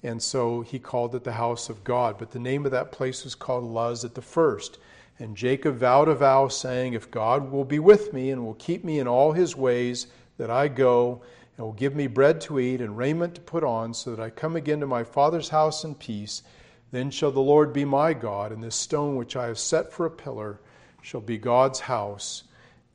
And 0.02 0.22
so 0.22 0.62
he 0.62 0.78
called 0.78 1.14
it 1.14 1.24
the 1.24 1.32
house 1.32 1.68
of 1.68 1.84
God. 1.84 2.16
But 2.18 2.30
the 2.30 2.38
name 2.38 2.64
of 2.64 2.72
that 2.72 2.92
place 2.92 3.24
was 3.24 3.34
called 3.34 3.64
Luz 3.64 4.04
at 4.04 4.14
the 4.14 4.22
first. 4.22 4.78
And 5.18 5.36
Jacob 5.36 5.76
vowed 5.76 6.08
a 6.08 6.14
vow, 6.14 6.48
saying, 6.48 6.94
If 6.94 7.10
God 7.10 7.50
will 7.50 7.64
be 7.64 7.78
with 7.78 8.12
me 8.12 8.30
and 8.30 8.44
will 8.44 8.54
keep 8.54 8.84
me 8.84 8.98
in 8.98 9.06
all 9.06 9.32
his 9.32 9.56
ways 9.56 10.08
that 10.38 10.50
I 10.50 10.68
go, 10.68 11.22
and 11.56 11.64
will 11.64 11.72
give 11.72 11.94
me 11.94 12.06
bread 12.06 12.40
to 12.42 12.58
eat 12.58 12.80
and 12.80 12.96
raiment 12.96 13.36
to 13.36 13.40
put 13.40 13.62
on, 13.62 13.94
so 13.94 14.10
that 14.14 14.22
I 14.22 14.30
come 14.30 14.56
again 14.56 14.80
to 14.80 14.86
my 14.86 15.04
father's 15.04 15.48
house 15.48 15.84
in 15.84 15.94
peace, 15.94 16.42
then 16.90 17.10
shall 17.10 17.30
the 17.30 17.40
Lord 17.40 17.72
be 17.72 17.84
my 17.84 18.12
God, 18.12 18.52
and 18.52 18.62
this 18.62 18.76
stone 18.76 19.16
which 19.16 19.36
I 19.36 19.46
have 19.46 19.58
set 19.58 19.92
for 19.92 20.06
a 20.06 20.10
pillar 20.10 20.60
shall 21.02 21.20
be 21.20 21.38
God's 21.38 21.80
house. 21.80 22.44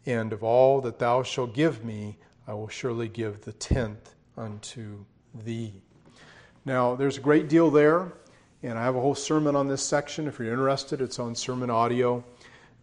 And 0.05 0.33
of 0.33 0.43
all 0.43 0.81
that 0.81 0.99
thou 0.99 1.23
shalt 1.23 1.53
give 1.53 1.83
me, 1.83 2.17
I 2.47 2.53
will 2.53 2.69
surely 2.69 3.07
give 3.07 3.41
the 3.41 3.53
tenth 3.53 4.15
unto 4.37 5.05
thee. 5.33 5.73
Now, 6.65 6.95
there's 6.95 7.17
a 7.17 7.21
great 7.21 7.49
deal 7.49 7.69
there, 7.69 8.13
and 8.63 8.77
I 8.77 8.83
have 8.83 8.95
a 8.95 9.01
whole 9.01 9.15
sermon 9.15 9.55
on 9.55 9.67
this 9.67 9.83
section. 9.83 10.27
If 10.27 10.39
you're 10.39 10.51
interested, 10.51 11.01
it's 11.01 11.19
on 11.19 11.35
sermon 11.35 11.69
audio. 11.69 12.23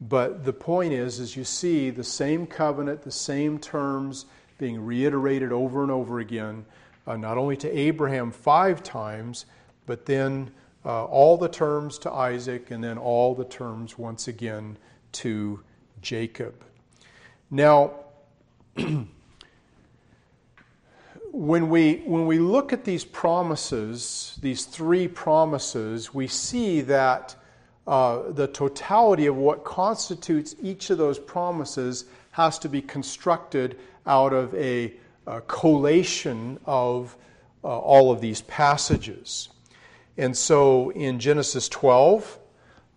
But 0.00 0.44
the 0.44 0.52
point 0.52 0.92
is, 0.92 1.20
as 1.20 1.36
you 1.36 1.44
see 1.44 1.90
the 1.90 2.04
same 2.04 2.46
covenant, 2.46 3.02
the 3.02 3.10
same 3.10 3.58
terms 3.58 4.26
being 4.58 4.84
reiterated 4.84 5.52
over 5.52 5.82
and 5.82 5.90
over 5.90 6.20
again, 6.20 6.64
uh, 7.06 7.16
not 7.16 7.38
only 7.38 7.56
to 7.58 7.78
Abraham 7.78 8.30
five 8.30 8.82
times, 8.82 9.46
but 9.86 10.06
then 10.06 10.50
uh, 10.84 11.04
all 11.04 11.36
the 11.36 11.48
terms 11.48 11.98
to 11.98 12.10
Isaac, 12.10 12.70
and 12.70 12.82
then 12.82 12.98
all 12.98 13.34
the 13.34 13.44
terms 13.44 13.98
once 13.98 14.28
again 14.28 14.78
to 15.12 15.60
Jacob. 16.00 16.64
Now, 17.50 17.92
when 21.32 21.68
we, 21.68 22.02
when 22.06 22.26
we 22.26 22.38
look 22.38 22.72
at 22.72 22.84
these 22.84 23.04
promises, 23.04 24.38
these 24.40 24.64
three 24.64 25.08
promises, 25.08 26.14
we 26.14 26.26
see 26.26 26.80
that 26.82 27.34
uh, 27.86 28.30
the 28.32 28.48
totality 28.48 29.26
of 29.26 29.36
what 29.36 29.64
constitutes 29.64 30.56
each 30.60 30.90
of 30.90 30.98
those 30.98 31.18
promises 31.18 32.06
has 32.32 32.58
to 32.58 32.68
be 32.68 32.82
constructed 32.82 33.78
out 34.06 34.32
of 34.32 34.54
a, 34.54 34.94
a 35.26 35.40
collation 35.42 36.58
of 36.64 37.16
uh, 37.64 37.66
all 37.66 38.12
of 38.12 38.20
these 38.20 38.42
passages. 38.42 39.48
And 40.16 40.36
so 40.36 40.90
in 40.90 41.18
Genesis 41.18 41.68
12, 41.68 42.38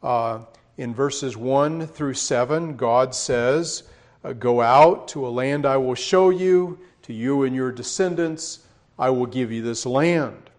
uh, 0.04 0.40
in 0.78 0.94
verses 0.94 1.36
1 1.36 1.88
through 1.88 2.14
7, 2.14 2.78
God 2.78 3.14
says, 3.14 3.84
uh, 4.24 4.34
Go 4.34 4.62
out 4.62 5.08
to 5.10 5.28
a 5.28 5.30
land 5.30 5.66
I 5.66 5.78
will 5.78 5.96
show 5.96 6.30
you 6.30 6.80
to 7.04 7.14
you 7.14 7.44
and 7.44 7.56
your 7.56 7.72
descendants, 7.72 8.60
I 8.98 9.10
will 9.10 9.26
give 9.26 9.52
you 9.52 9.62
this 9.62 9.86
land. 9.86 10.50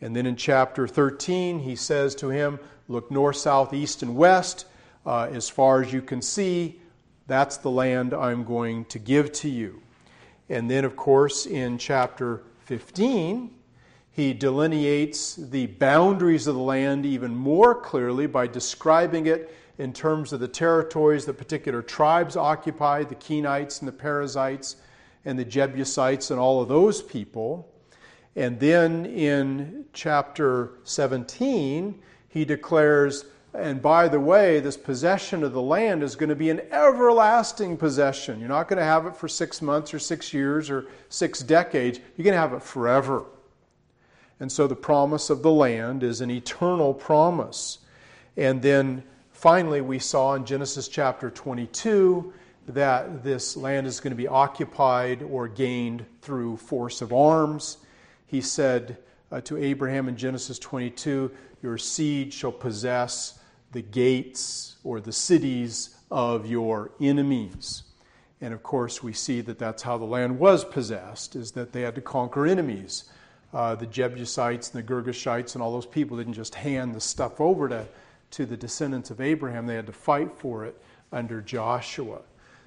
And 0.00 0.14
then 0.14 0.26
in 0.26 0.36
chapter 0.36 0.86
13, 0.86 1.58
he 1.58 1.74
says 1.74 2.14
to 2.16 2.28
him, 2.28 2.60
Look 2.86 3.10
north, 3.10 3.36
south, 3.36 3.74
east, 3.74 4.02
and 4.02 4.16
west. 4.16 4.66
Uh, 5.04 5.24
as 5.24 5.48
far 5.48 5.82
as 5.82 5.92
you 5.92 6.00
can 6.00 6.22
see, 6.22 6.80
that's 7.26 7.56
the 7.58 7.70
land 7.70 8.14
I'm 8.14 8.44
going 8.44 8.84
to 8.86 8.98
give 8.98 9.32
to 9.32 9.48
you. 9.48 9.82
And 10.48 10.70
then, 10.70 10.84
of 10.84 10.96
course, 10.96 11.46
in 11.46 11.78
chapter 11.78 12.42
15, 12.64 13.50
he 14.10 14.32
delineates 14.32 15.36
the 15.36 15.66
boundaries 15.66 16.46
of 16.46 16.54
the 16.54 16.60
land 16.60 17.06
even 17.06 17.34
more 17.34 17.74
clearly 17.74 18.26
by 18.26 18.46
describing 18.46 19.26
it 19.26 19.54
in 19.78 19.92
terms 19.92 20.32
of 20.32 20.40
the 20.40 20.48
territories 20.48 21.24
that 21.26 21.34
particular 21.34 21.82
tribes 21.82 22.36
occupied 22.36 23.08
the 23.08 23.14
Kenites 23.14 23.80
and 23.80 23.86
the 23.86 23.92
Perizzites 23.92 24.76
and 25.24 25.38
the 25.38 25.44
Jebusites 25.44 26.30
and 26.30 26.40
all 26.40 26.60
of 26.60 26.68
those 26.68 27.00
people. 27.00 27.72
And 28.34 28.58
then 28.58 29.06
in 29.06 29.84
chapter 29.92 30.72
17, 30.84 32.00
he 32.28 32.44
declares, 32.44 33.24
and 33.54 33.80
by 33.80 34.08
the 34.08 34.20
way, 34.20 34.60
this 34.60 34.76
possession 34.76 35.42
of 35.42 35.52
the 35.52 35.62
land 35.62 36.02
is 36.02 36.16
going 36.16 36.28
to 36.28 36.36
be 36.36 36.50
an 36.50 36.60
everlasting 36.70 37.76
possession. 37.76 38.40
You're 38.40 38.48
not 38.48 38.68
going 38.68 38.78
to 38.78 38.84
have 38.84 39.06
it 39.06 39.16
for 39.16 39.26
six 39.26 39.62
months 39.62 39.94
or 39.94 39.98
six 39.98 40.34
years 40.34 40.68
or 40.68 40.86
six 41.08 41.40
decades. 41.40 41.98
You're 42.16 42.24
going 42.24 42.34
to 42.34 42.40
have 42.40 42.52
it 42.52 42.62
forever. 42.62 43.24
And 44.40 44.52
so 44.52 44.66
the 44.66 44.76
promise 44.76 45.30
of 45.30 45.42
the 45.42 45.50
land 45.50 46.02
is 46.02 46.20
an 46.20 46.30
eternal 46.30 46.92
promise. 46.92 47.78
And 48.36 48.60
then 48.60 49.02
finally, 49.32 49.80
we 49.80 49.98
saw 49.98 50.34
in 50.34 50.44
Genesis 50.44 50.86
chapter 50.86 51.30
22 51.30 52.32
that 52.68 53.24
this 53.24 53.56
land 53.56 53.86
is 53.86 53.98
going 53.98 54.12
to 54.12 54.16
be 54.16 54.28
occupied 54.28 55.22
or 55.22 55.48
gained 55.48 56.04
through 56.20 56.58
force 56.58 57.00
of 57.00 57.14
arms. 57.14 57.78
He 58.26 58.42
said 58.42 58.98
uh, 59.32 59.40
to 59.40 59.56
Abraham 59.56 60.06
in 60.06 60.16
Genesis 60.16 60.58
22, 60.58 61.30
Your 61.62 61.78
seed 61.78 62.32
shall 62.32 62.52
possess 62.52 63.37
the 63.72 63.82
gates 63.82 64.76
or 64.84 65.00
the 65.00 65.12
cities 65.12 65.96
of 66.10 66.46
your 66.46 66.90
enemies. 67.00 67.82
And 68.40 68.54
of 68.54 68.62
course, 68.62 69.02
we 69.02 69.12
see 69.12 69.40
that 69.42 69.58
that's 69.58 69.82
how 69.82 69.98
the 69.98 70.04
land 70.04 70.38
was 70.38 70.64
possessed, 70.64 71.36
is 71.36 71.52
that 71.52 71.72
they 71.72 71.82
had 71.82 71.94
to 71.96 72.00
conquer 72.00 72.46
enemies. 72.46 73.04
Uh, 73.52 73.74
the 73.74 73.86
Jebusites 73.86 74.72
and 74.72 74.82
the 74.82 74.92
Girgashites 74.92 75.54
and 75.54 75.62
all 75.62 75.72
those 75.72 75.86
people 75.86 76.16
didn't 76.16 76.34
just 76.34 76.54
hand 76.54 76.94
the 76.94 77.00
stuff 77.00 77.40
over 77.40 77.68
to, 77.68 77.86
to 78.32 78.46
the 78.46 78.56
descendants 78.56 79.10
of 79.10 79.20
Abraham, 79.20 79.66
they 79.66 79.74
had 79.74 79.86
to 79.86 79.92
fight 79.92 80.30
for 80.36 80.64
it 80.64 80.80
under 81.12 81.40
Joshua. 81.40 82.20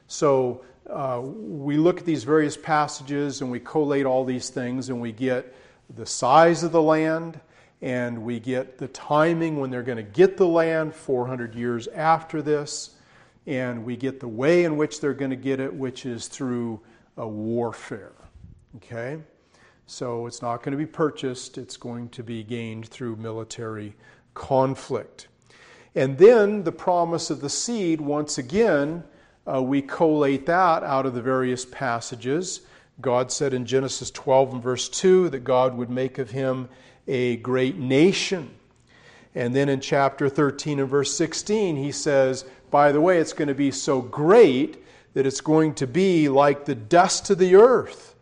So 0.08 0.66
uh, 0.90 1.22
we 1.24 1.78
look 1.78 2.00
at 2.00 2.06
these 2.06 2.24
various 2.24 2.58
passages 2.58 3.42
and 3.42 3.52
we 3.52 3.60
collate 3.60 4.06
all 4.06 4.26
these 4.26 4.50
things 4.50 4.90
and 4.90 5.00
we 5.00 5.12
get 5.12 5.56
the 5.96 6.06
size 6.06 6.64
of 6.64 6.72
the 6.72 6.82
land 6.82 7.40
and 7.82 8.24
we 8.24 8.40
get 8.40 8.78
the 8.78 8.88
timing 8.90 9.60
when 9.60 9.70
they're 9.70 9.84
going 9.84 9.98
to 9.98 10.04
get 10.04 10.38
the 10.38 10.48
land 10.48 10.94
400 10.94 11.56
years 11.56 11.88
after 11.88 12.42
this 12.42 12.92
and 13.48 13.84
we 13.84 13.96
get 13.96 14.20
the 14.20 14.28
way 14.28 14.64
in 14.66 14.78
which 14.78 15.02
they're 15.02 15.14
going 15.14 15.32
to 15.32 15.38
get 15.38 15.60
it 15.60 15.74
which 15.74 16.06
is 16.06 16.28
through 16.28 16.80
a 17.18 17.28
warfare 17.28 18.14
okay 18.78 19.18
so 19.88 20.28
it's 20.28 20.42
not 20.42 20.58
going 20.64 20.72
to 20.72 20.78
be 20.78 20.86
purchased 20.86 21.58
it's 21.58 21.78
going 21.78 22.08
to 22.10 22.24
be 22.24 22.44
gained 22.44 22.88
through 22.88 23.16
military 23.16 23.96
conflict 24.34 25.28
and 25.96 26.18
then 26.18 26.64
the 26.64 26.72
promise 26.72 27.30
of 27.30 27.42
the 27.42 27.50
seed 27.50 28.00
once 28.00 28.38
again 28.38 29.04
uh, 29.48 29.62
we 29.62 29.82
collate 29.82 30.46
that 30.46 30.84
out 30.84 31.06
of 31.06 31.14
the 31.14 31.22
various 31.22 31.66
passages. 31.66 32.62
God 33.02 33.32
said 33.32 33.54
in 33.54 33.66
Genesis 33.66 34.12
12 34.12 34.54
and 34.54 34.64
verse 34.64 34.88
2 34.90 35.30
that 35.30 35.44
God 35.44 35.76
would 35.76 35.90
make 35.90 36.18
of 36.18 36.32
him 36.32 36.70
a 37.08 37.38
great 37.38 37.78
nation. 37.78 38.52
And 39.34 39.56
then 39.56 39.70
in 39.70 39.80
chapter 39.80 40.30
13 40.30 40.80
and 40.80 40.90
verse 40.90 41.16
16, 41.16 41.78
he 41.78 41.92
says, 41.92 42.46
by 42.70 42.92
the 42.92 43.02
way, 43.02 43.18
it's 43.18 43.34
going 43.34 43.48
to 43.48 43.56
be 43.56 43.72
so 43.72 44.02
great 44.02 44.84
that 45.14 45.26
it's 45.26 45.42
going 45.42 45.74
to 45.76 45.88
be 45.88 46.30
like 46.30 46.66
the 46.66 46.76
dust 46.76 47.30
of 47.30 47.38
the 47.38 47.56
earth. 47.56 48.16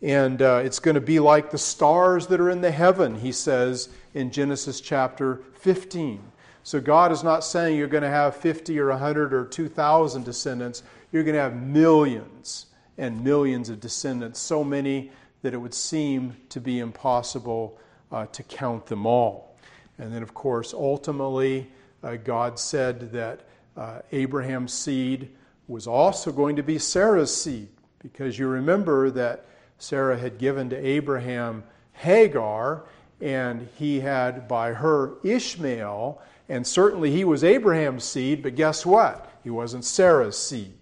And 0.00 0.42
uh, 0.42 0.62
it's 0.64 0.78
going 0.78 0.94
to 0.94 1.00
be 1.00 1.20
like 1.20 1.50
the 1.50 1.58
stars 1.58 2.26
that 2.28 2.40
are 2.40 2.50
in 2.50 2.60
the 2.60 2.70
heaven, 2.70 3.16
he 3.16 3.32
says 3.32 3.88
in 4.14 4.30
Genesis 4.30 4.80
chapter 4.80 5.42
15. 5.54 6.20
So 6.64 6.80
God 6.80 7.12
is 7.12 7.22
not 7.22 7.44
saying 7.44 7.76
you're 7.76 7.88
going 7.88 8.02
to 8.02 8.08
have 8.08 8.36
50 8.36 8.78
or 8.78 8.88
100 8.88 9.32
or 9.32 9.44
2,000 9.44 10.24
descendants. 10.24 10.82
You're 11.12 11.24
going 11.24 11.34
to 11.34 11.42
have 11.42 11.54
millions 11.56 12.66
and 12.98 13.24
millions 13.24 13.68
of 13.68 13.80
descendants, 13.80 14.38
so 14.38 14.62
many 14.62 15.10
that 15.42 15.54
it 15.54 15.56
would 15.56 15.74
seem 15.74 16.36
to 16.48 16.60
be 16.60 16.78
impossible 16.78 17.78
uh, 18.10 18.26
to 18.26 18.42
count 18.42 18.86
them 18.86 19.06
all. 19.06 19.56
And 19.98 20.12
then, 20.12 20.22
of 20.22 20.34
course, 20.34 20.74
ultimately, 20.74 21.70
uh, 22.02 22.16
God 22.16 22.58
said 22.58 23.12
that 23.12 23.40
uh, 23.76 24.00
Abraham's 24.12 24.72
seed 24.72 25.30
was 25.68 25.86
also 25.86 26.32
going 26.32 26.56
to 26.56 26.62
be 26.62 26.78
Sarah's 26.78 27.34
seed, 27.34 27.68
because 28.00 28.38
you 28.38 28.46
remember 28.48 29.10
that 29.10 29.46
Sarah 29.78 30.18
had 30.18 30.38
given 30.38 30.70
to 30.70 30.76
Abraham 30.76 31.64
Hagar, 31.92 32.84
and 33.20 33.68
he 33.76 34.00
had 34.00 34.48
by 34.48 34.72
her 34.72 35.14
Ishmael, 35.22 36.20
and 36.48 36.66
certainly 36.66 37.10
he 37.10 37.24
was 37.24 37.44
Abraham's 37.44 38.04
seed, 38.04 38.42
but 38.42 38.56
guess 38.56 38.84
what? 38.84 39.30
He 39.42 39.50
wasn't 39.50 39.84
Sarah's 39.84 40.36
seed. 40.36 40.81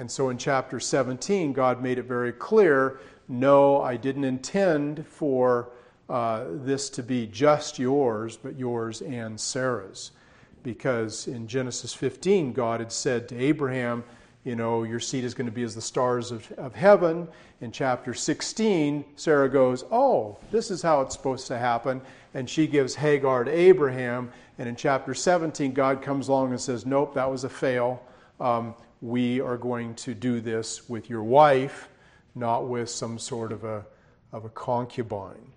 And 0.00 0.10
so 0.10 0.30
in 0.30 0.38
chapter 0.38 0.80
17, 0.80 1.52
God 1.52 1.82
made 1.82 1.98
it 1.98 2.04
very 2.04 2.32
clear 2.32 3.00
no, 3.28 3.82
I 3.82 3.98
didn't 3.98 4.24
intend 4.24 5.06
for 5.06 5.68
uh, 6.08 6.46
this 6.48 6.88
to 6.90 7.02
be 7.02 7.26
just 7.26 7.78
yours, 7.78 8.38
but 8.38 8.58
yours 8.58 9.02
and 9.02 9.38
Sarah's. 9.38 10.12
Because 10.62 11.28
in 11.28 11.46
Genesis 11.46 11.92
15, 11.92 12.54
God 12.54 12.80
had 12.80 12.90
said 12.90 13.28
to 13.28 13.36
Abraham, 13.36 14.02
you 14.42 14.56
know, 14.56 14.84
your 14.84 15.00
seed 15.00 15.22
is 15.22 15.34
going 15.34 15.46
to 15.46 15.52
be 15.52 15.64
as 15.64 15.74
the 15.74 15.82
stars 15.82 16.32
of, 16.32 16.50
of 16.52 16.74
heaven. 16.74 17.28
In 17.60 17.70
chapter 17.70 18.14
16, 18.14 19.04
Sarah 19.16 19.50
goes, 19.50 19.84
Oh, 19.92 20.38
this 20.50 20.70
is 20.70 20.80
how 20.80 21.02
it's 21.02 21.14
supposed 21.14 21.46
to 21.48 21.58
happen. 21.58 22.00
And 22.32 22.48
she 22.48 22.66
gives 22.66 22.94
Hagar 22.94 23.44
to 23.44 23.50
Abraham. 23.50 24.32
And 24.58 24.66
in 24.66 24.76
chapter 24.76 25.12
17, 25.12 25.74
God 25.74 26.00
comes 26.00 26.28
along 26.28 26.52
and 26.52 26.60
says, 26.60 26.86
Nope, 26.86 27.14
that 27.14 27.30
was 27.30 27.44
a 27.44 27.50
fail. 27.50 28.02
Um, 28.40 28.74
we 29.00 29.40
are 29.40 29.56
going 29.56 29.94
to 29.96 30.14
do 30.14 30.40
this 30.40 30.88
with 30.88 31.08
your 31.08 31.22
wife, 31.22 31.88
not 32.34 32.68
with 32.68 32.90
some 32.90 33.18
sort 33.18 33.52
of 33.52 33.64
a, 33.64 33.84
of 34.32 34.44
a 34.44 34.50
concubine. 34.50 35.52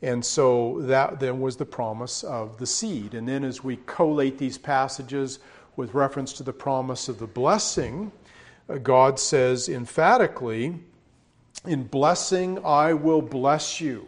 And 0.00 0.24
so 0.24 0.80
that 0.82 1.20
then 1.20 1.40
was 1.40 1.56
the 1.56 1.64
promise 1.64 2.24
of 2.24 2.58
the 2.58 2.66
seed. 2.66 3.14
And 3.14 3.28
then 3.28 3.44
as 3.44 3.62
we 3.62 3.78
collate 3.86 4.36
these 4.38 4.58
passages, 4.58 5.38
with 5.76 5.94
reference 5.94 6.32
to 6.34 6.42
the 6.42 6.52
promise 6.52 7.08
of 7.08 7.18
the 7.18 7.26
blessing, 7.26 8.12
uh, 8.68 8.78
God 8.78 9.18
says 9.18 9.68
emphatically, 9.68 10.78
In 11.64 11.84
blessing 11.84 12.58
I 12.64 12.92
will 12.92 13.22
bless 13.22 13.80
you. 13.80 14.06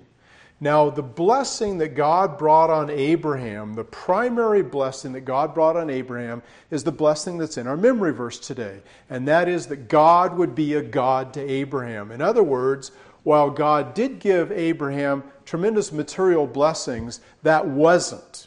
Now, 0.60 0.88
the 0.88 1.02
blessing 1.02 1.78
that 1.78 1.96
God 1.96 2.38
brought 2.38 2.70
on 2.70 2.88
Abraham, 2.88 3.74
the 3.74 3.84
primary 3.84 4.62
blessing 4.62 5.12
that 5.12 5.22
God 5.22 5.52
brought 5.52 5.76
on 5.76 5.90
Abraham, 5.90 6.42
is 6.70 6.84
the 6.84 6.92
blessing 6.92 7.38
that's 7.38 7.58
in 7.58 7.66
our 7.66 7.76
memory 7.76 8.12
verse 8.12 8.38
today. 8.38 8.80
And 9.10 9.26
that 9.28 9.48
is 9.48 9.66
that 9.66 9.88
God 9.88 10.36
would 10.36 10.54
be 10.54 10.74
a 10.74 10.82
God 10.82 11.34
to 11.34 11.40
Abraham. 11.40 12.12
In 12.12 12.22
other 12.22 12.42
words, 12.44 12.92
while 13.24 13.50
God 13.50 13.94
did 13.94 14.20
give 14.20 14.52
Abraham 14.52 15.24
tremendous 15.44 15.92
material 15.92 16.46
blessings, 16.46 17.20
that 17.42 17.66
wasn't 17.66 18.46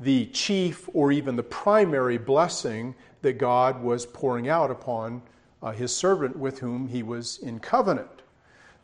the 0.00 0.26
chief 0.26 0.88
or 0.92 1.12
even 1.12 1.36
the 1.36 1.42
primary 1.42 2.18
blessing 2.18 2.94
that 3.22 3.38
God 3.38 3.82
was 3.82 4.04
pouring 4.04 4.48
out 4.48 4.70
upon 4.70 5.22
uh, 5.62 5.70
his 5.70 5.94
servant 5.94 6.36
with 6.36 6.58
whom 6.58 6.88
he 6.88 7.02
was 7.02 7.38
in 7.38 7.58
covenant. 7.60 8.23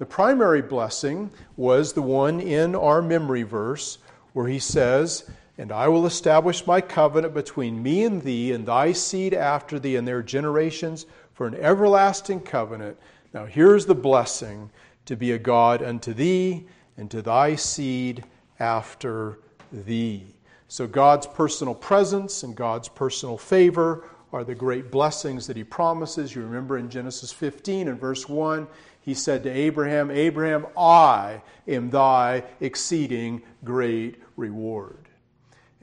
The 0.01 0.07
primary 0.07 0.63
blessing 0.63 1.31
was 1.59 1.93
the 1.93 2.01
one 2.01 2.41
in 2.41 2.75
our 2.75 3.03
memory 3.03 3.43
verse 3.43 3.99
where 4.33 4.49
he 4.49 4.59
says, 4.59 5.29
And 5.59 5.71
I 5.71 5.89
will 5.89 6.07
establish 6.07 6.67
my 6.67 6.81
covenant 6.81 7.35
between 7.35 7.83
me 7.83 8.05
and 8.05 8.23
thee 8.23 8.53
and 8.53 8.65
thy 8.65 8.93
seed 8.93 9.35
after 9.35 9.79
thee 9.79 9.97
and 9.97 10.09
their 10.09 10.23
generations 10.23 11.05
for 11.35 11.47
an 11.47 11.55
everlasting 11.55 12.41
covenant. 12.41 12.97
Now 13.35 13.45
here's 13.45 13.85
the 13.85 13.95
blessing 13.95 14.71
to 15.05 15.17
be 15.17 15.33
a 15.33 15.39
God 15.39 15.83
unto 15.83 16.15
thee 16.15 16.67
and 16.97 17.11
to 17.11 17.21
thy 17.21 17.55
seed 17.57 18.25
after 18.59 19.41
thee. 19.71 20.35
So, 20.69 20.87
God's 20.87 21.27
personal 21.27 21.75
presence 21.75 22.43
and 22.43 22.57
God's 22.57 22.89
personal 22.89 23.37
favor 23.37 24.05
are 24.33 24.45
the 24.45 24.55
great 24.55 24.91
blessings 24.91 25.47
that 25.47 25.59
He 25.59 25.65
promises. 25.65 26.35
You 26.35 26.43
remember 26.43 26.79
in 26.79 26.89
Genesis 26.89 27.33
15 27.33 27.89
and 27.89 28.01
verse 28.01 28.29
1, 28.29 28.67
He 29.01 29.15
said 29.15 29.43
to 29.45 29.51
Abraham, 29.51 30.11
Abraham, 30.11 30.67
I 30.77 31.43
am 31.67 31.91
thy 31.91 32.45
exceeding 32.61 33.43
great 33.65 34.17
reward. 34.37 35.09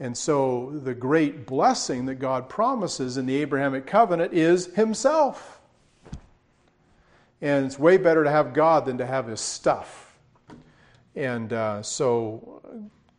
And 0.00 0.16
so, 0.16 0.78
the 0.84 0.94
great 0.94 1.44
blessing 1.44 2.06
that 2.06 2.16
God 2.16 2.48
promises 2.48 3.16
in 3.16 3.26
the 3.26 3.36
Abrahamic 3.36 3.86
covenant 3.86 4.32
is 4.32 4.66
Himself. 4.74 5.60
And 7.40 7.66
it's 7.66 7.78
way 7.78 7.96
better 7.96 8.22
to 8.22 8.30
have 8.30 8.54
God 8.54 8.84
than 8.86 8.98
to 8.98 9.06
have 9.06 9.26
His 9.26 9.40
stuff. 9.40 10.16
And 11.16 11.52
uh, 11.52 11.82
so, 11.82 12.62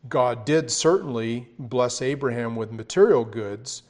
God 0.07 0.45
did 0.45 0.71
certainly 0.71 1.47
bless 1.57 2.01
Abraham 2.01 2.55
with 2.55 2.71
material 2.71 3.25
goods, 3.25 3.83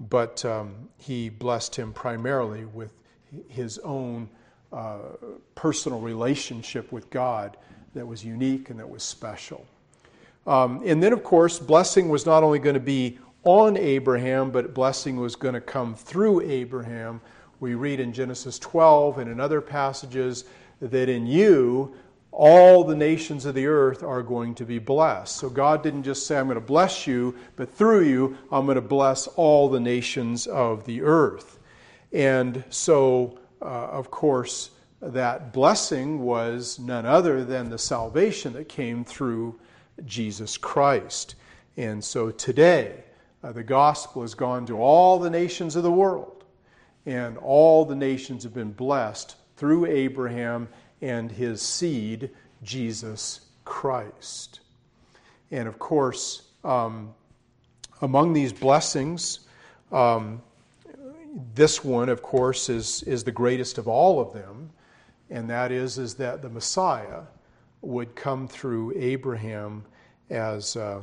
but 0.00 0.44
um, 0.44 0.88
he 0.96 1.28
blessed 1.28 1.76
him 1.76 1.92
primarily 1.92 2.64
with 2.64 2.92
his 3.48 3.78
own 3.78 4.28
uh, 4.72 4.98
personal 5.54 6.00
relationship 6.00 6.90
with 6.92 7.10
God 7.10 7.56
that 7.94 8.06
was 8.06 8.24
unique 8.24 8.70
and 8.70 8.78
that 8.78 8.88
was 8.88 9.02
special. 9.02 9.66
Um, 10.46 10.82
and 10.84 11.02
then, 11.02 11.12
of 11.12 11.22
course, 11.22 11.58
blessing 11.58 12.08
was 12.08 12.26
not 12.26 12.42
only 12.42 12.58
going 12.58 12.74
to 12.74 12.80
be 12.80 13.18
on 13.44 13.76
Abraham, 13.76 14.50
but 14.50 14.74
blessing 14.74 15.16
was 15.16 15.36
going 15.36 15.54
to 15.54 15.60
come 15.60 15.94
through 15.94 16.42
Abraham. 16.42 17.20
We 17.60 17.74
read 17.74 18.00
in 18.00 18.12
Genesis 18.12 18.58
12 18.58 19.18
and 19.18 19.30
in 19.30 19.40
other 19.40 19.60
passages 19.60 20.44
that 20.80 21.08
in 21.08 21.26
you, 21.26 21.94
all 22.32 22.82
the 22.82 22.96
nations 22.96 23.44
of 23.44 23.54
the 23.54 23.66
earth 23.66 24.02
are 24.02 24.22
going 24.22 24.54
to 24.54 24.64
be 24.64 24.78
blessed. 24.78 25.36
So 25.36 25.50
God 25.50 25.82
didn't 25.82 26.02
just 26.02 26.26
say, 26.26 26.38
I'm 26.38 26.46
going 26.46 26.54
to 26.54 26.60
bless 26.60 27.06
you, 27.06 27.36
but 27.56 27.72
through 27.72 28.04
you, 28.04 28.38
I'm 28.50 28.64
going 28.64 28.76
to 28.76 28.80
bless 28.80 29.26
all 29.26 29.68
the 29.68 29.80
nations 29.80 30.46
of 30.46 30.84
the 30.86 31.02
earth. 31.02 31.58
And 32.12 32.64
so, 32.70 33.38
uh, 33.62 33.88
of 33.90 34.10
course, 34.10 34.70
that 35.00 35.52
blessing 35.52 36.20
was 36.20 36.78
none 36.78 37.06
other 37.06 37.44
than 37.44 37.70
the 37.70 37.78
salvation 37.78 38.52
that 38.52 38.68
came 38.68 39.04
through 39.04 39.58
Jesus 40.04 40.56
Christ. 40.56 41.34
And 41.76 42.02
so 42.02 42.30
today, 42.30 43.04
uh, 43.42 43.52
the 43.52 43.62
gospel 43.62 44.22
has 44.22 44.34
gone 44.34 44.66
to 44.66 44.78
all 44.78 45.18
the 45.18 45.30
nations 45.30 45.74
of 45.76 45.82
the 45.82 45.90
world, 45.90 46.44
and 47.06 47.36
all 47.38 47.84
the 47.84 47.96
nations 47.96 48.44
have 48.44 48.54
been 48.54 48.72
blessed 48.72 49.36
through 49.56 49.86
Abraham 49.86 50.68
and 51.00 51.30
his 51.30 51.60
seed, 51.60 52.30
Jesus 52.62 53.40
Christ. 53.64 54.60
And 55.50 55.66
of 55.66 55.78
course, 55.78 56.42
um, 56.64 57.14
among 58.00 58.32
these 58.32 58.52
blessings, 58.52 59.40
um, 59.90 60.42
this 61.54 61.84
one, 61.84 62.08
of 62.08 62.22
course, 62.22 62.68
is, 62.68 63.02
is 63.04 63.24
the 63.24 63.32
greatest 63.32 63.78
of 63.78 63.88
all 63.88 64.20
of 64.20 64.32
them, 64.32 64.70
and 65.30 65.48
that 65.48 65.72
is, 65.72 65.98
is 65.98 66.14
that 66.14 66.42
the 66.42 66.50
Messiah 66.50 67.22
would 67.80 68.14
come 68.14 68.46
through 68.46 68.92
Abraham 68.96 69.84
as 70.30 70.76
uh, 70.76 71.00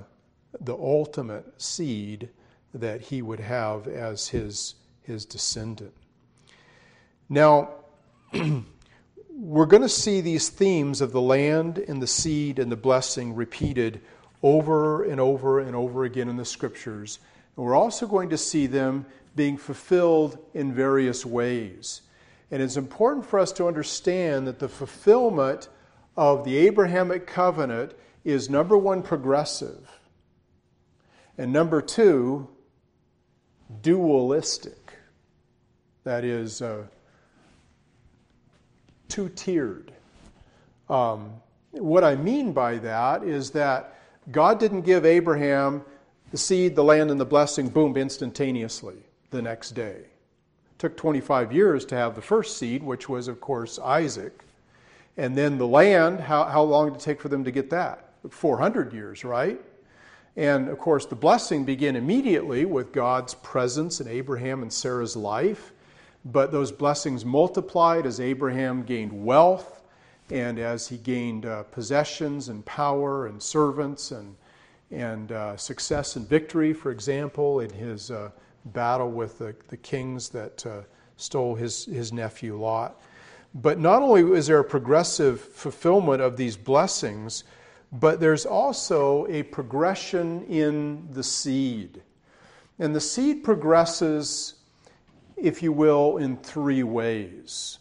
the 0.62 0.76
ultimate 0.76 1.62
seed 1.62 2.30
that 2.74 3.02
he 3.02 3.22
would 3.22 3.40
have 3.40 3.88
as 3.88 4.28
his, 4.28 4.76
his 5.02 5.26
descendant. 5.26 5.94
Now, 7.28 7.70
we're 9.30 9.66
going 9.66 9.84
to 9.84 9.90
see 9.90 10.22
these 10.22 10.50
themes 10.50 11.02
of 11.02 11.12
the 11.12 11.22
land 11.22 11.78
and 11.78 12.02
the 12.02 12.08
seed 12.08 12.60
and 12.60 12.72
the 12.72 12.78
blessing 12.78 13.36
repeated 13.36 14.02
over 14.44 15.04
and 15.04 15.20
over 15.20 15.60
and 15.60 15.76
over 15.76 16.04
again 16.04 16.30
in 16.30 16.38
the 16.38 16.46
scriptures. 16.46 17.20
And 17.56 17.66
we're 17.66 17.76
also 17.76 18.08
going 18.08 18.30
to 18.30 18.38
see 18.38 18.68
them 18.68 19.06
being 19.40 19.56
fulfilled 19.56 20.38
in 20.54 20.74
various 20.74 21.26
ways. 21.26 22.02
And 22.52 22.62
it's 22.62 22.76
important 22.76 23.26
for 23.26 23.40
us 23.40 23.54
to 23.54 23.68
understand 23.68 24.48
that 24.48 24.60
the 24.60 24.68
fulfillment 24.68 25.70
of 26.18 26.44
the 26.44 26.58
Abrahamic 26.58 27.26
covenant 27.26 27.94
is 28.26 28.50
number 28.50 28.78
one, 28.78 29.02
progressive, 29.02 29.90
and 31.38 31.54
number 31.54 31.82
two, 31.82 32.50
dualistic. 33.82 34.92
That 36.04 36.26
is, 36.26 36.62
uh, 36.62 36.84
two 39.08 39.30
tiered. 39.30 39.94
Um, 40.90 41.32
what 41.72 42.04
I 42.04 42.18
mean 42.18 42.52
by 42.52 42.80
that 42.80 43.24
is 43.24 43.52
that 43.52 43.96
God 44.30 44.60
didn't 44.60 44.82
give 44.82 45.06
Abraham 45.06 45.86
the 46.32 46.38
seed, 46.38 46.76
the 46.76 46.84
land, 46.84 47.10
and 47.10 47.22
the 47.22 47.26
blessing, 47.26 47.70
boom, 47.70 47.96
instantaneously 47.96 49.06
the 49.32 49.42
next 49.42 49.72
day. 49.72 49.96
It 49.96 50.80
took 50.80 50.98
25 50.98 51.52
years 51.52 51.86
to 51.86 51.96
have 51.96 52.16
the 52.16 52.22
first 52.22 52.58
seed, 52.58 52.84
which 52.84 53.10
was, 53.10 53.28
of 53.28 53.42
course, 53.42 53.80
Isaac. 53.80 54.44
And 55.18 55.38
then 55.38 55.58
the 55.58 55.68
land, 55.68 56.20
how, 56.20 56.46
how 56.46 56.64
long 56.64 56.88
did 56.90 56.96
it 56.96 57.02
take 57.02 57.22
for 57.22 57.30
them 57.30 57.44
to 57.44 57.52
get 57.52 57.70
that? 57.72 58.14
400 58.30 58.94
years, 58.94 59.24
right? 59.24 59.60
And 60.36 60.70
of 60.70 60.78
course, 60.78 61.06
the 61.06 61.16
blessing 61.16 61.66
began 61.66 61.96
immediately 61.96 62.66
with 62.66 62.94
God's 62.94 63.34
presence 63.34 64.00
in 64.00 64.08
Abraham 64.08 64.62
and 64.62 64.72
Sarah's 64.72 65.16
life. 65.16 65.74
But 66.26 66.52
those 66.52 66.72
blessings 66.72 67.26
multiplied 67.26 68.06
as 68.06 68.20
Abraham 68.20 68.84
gained 68.84 69.26
wealth 69.26 69.82
and 70.30 70.60
as 70.60 70.88
he 70.88 70.98
gained 70.98 71.46
uh, 71.46 71.64
possessions 71.64 72.50
and 72.50 72.64
power 72.66 73.28
and 73.28 73.42
servants 73.42 74.12
and, 74.12 74.36
and 74.92 75.32
uh, 75.32 75.58
success 75.58 76.16
and 76.16 76.28
victory, 76.28 76.74
for 76.74 76.92
example, 76.92 77.62
in 77.62 77.70
his 77.72 78.12
uh, 78.12 78.30
battle 78.66 79.10
with 79.10 79.38
the, 79.40 79.56
the 79.68 79.78
kings 79.78 80.30
that 80.30 80.66
uh, 80.66 80.82
stole 81.18 81.56
his, 81.56 81.86
his 81.86 82.14
nephew 82.14 82.60
Lot. 82.60 83.02
But 83.56 83.80
not 83.80 84.02
only 84.02 84.22
is 84.38 84.48
there 84.48 84.60
a 84.60 84.64
progressive 84.64 85.42
fulfillment 85.42 86.22
of 86.22 86.38
these 86.38 86.56
blessings, 86.56 87.44
but 87.92 88.20
there's 88.20 88.46
also 88.46 89.26
a 89.28 89.44
progression 89.44 90.44
in 90.46 91.08
the 91.12 91.24
seed. 91.24 92.02
And 92.78 92.96
the 92.96 93.02
seed 93.02 93.44
progresses 93.44 94.56
if 95.42 95.64
you 95.64 95.72
will, 95.72 96.18
in 96.18 96.38
three 96.38 96.84
ways. 96.84 97.80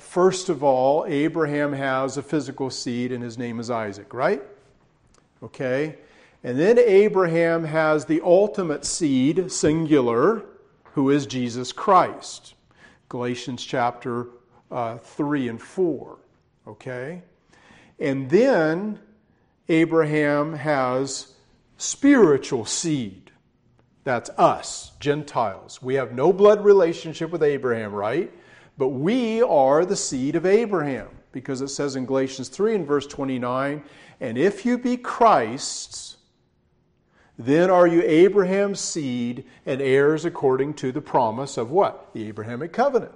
First 0.00 0.48
of 0.48 0.64
all, 0.64 1.04
Abraham 1.06 1.72
has 1.72 2.16
a 2.16 2.22
physical 2.22 2.70
seed, 2.70 3.12
and 3.12 3.22
his 3.22 3.36
name 3.36 3.60
is 3.60 3.70
Isaac, 3.70 4.14
right? 4.14 4.42
Okay. 5.42 5.98
And 6.44 6.58
then 6.58 6.78
Abraham 6.78 7.64
has 7.64 8.04
the 8.04 8.20
ultimate 8.22 8.84
seed, 8.84 9.52
singular, 9.52 10.44
who 10.94 11.10
is 11.10 11.26
Jesus 11.26 11.72
Christ. 11.72 12.54
Galatians 13.08 13.64
chapter 13.64 14.26
uh, 14.70 14.98
3 14.98 15.48
and 15.48 15.62
4. 15.62 16.18
Okay? 16.66 17.22
And 17.98 18.28
then 18.28 18.98
Abraham 19.68 20.54
has 20.54 21.34
spiritual 21.76 22.64
seed. 22.64 23.30
That's 24.04 24.30
us, 24.30 24.92
Gentiles. 24.98 25.80
We 25.80 25.94
have 25.94 26.12
no 26.12 26.32
blood 26.32 26.64
relationship 26.64 27.30
with 27.30 27.42
Abraham, 27.42 27.94
right? 27.94 28.32
But 28.76 28.88
we 28.88 29.42
are 29.42 29.84
the 29.84 29.94
seed 29.94 30.34
of 30.34 30.44
Abraham 30.44 31.08
because 31.30 31.60
it 31.60 31.68
says 31.68 31.94
in 31.94 32.04
Galatians 32.04 32.48
3 32.48 32.74
and 32.74 32.86
verse 32.86 33.06
29 33.06 33.84
and 34.22 34.38
if 34.38 34.64
you 34.64 34.78
be 34.78 34.96
Christ's, 34.96 36.16
then 37.38 37.70
are 37.70 37.86
you 37.86 38.02
Abraham's 38.02 38.80
seed 38.80 39.44
and 39.64 39.80
heirs 39.80 40.24
according 40.24 40.74
to 40.74 40.92
the 40.92 41.00
promise 41.00 41.56
of 41.56 41.70
what? 41.70 42.12
The 42.12 42.28
Abrahamic 42.28 42.72
covenant. 42.72 43.12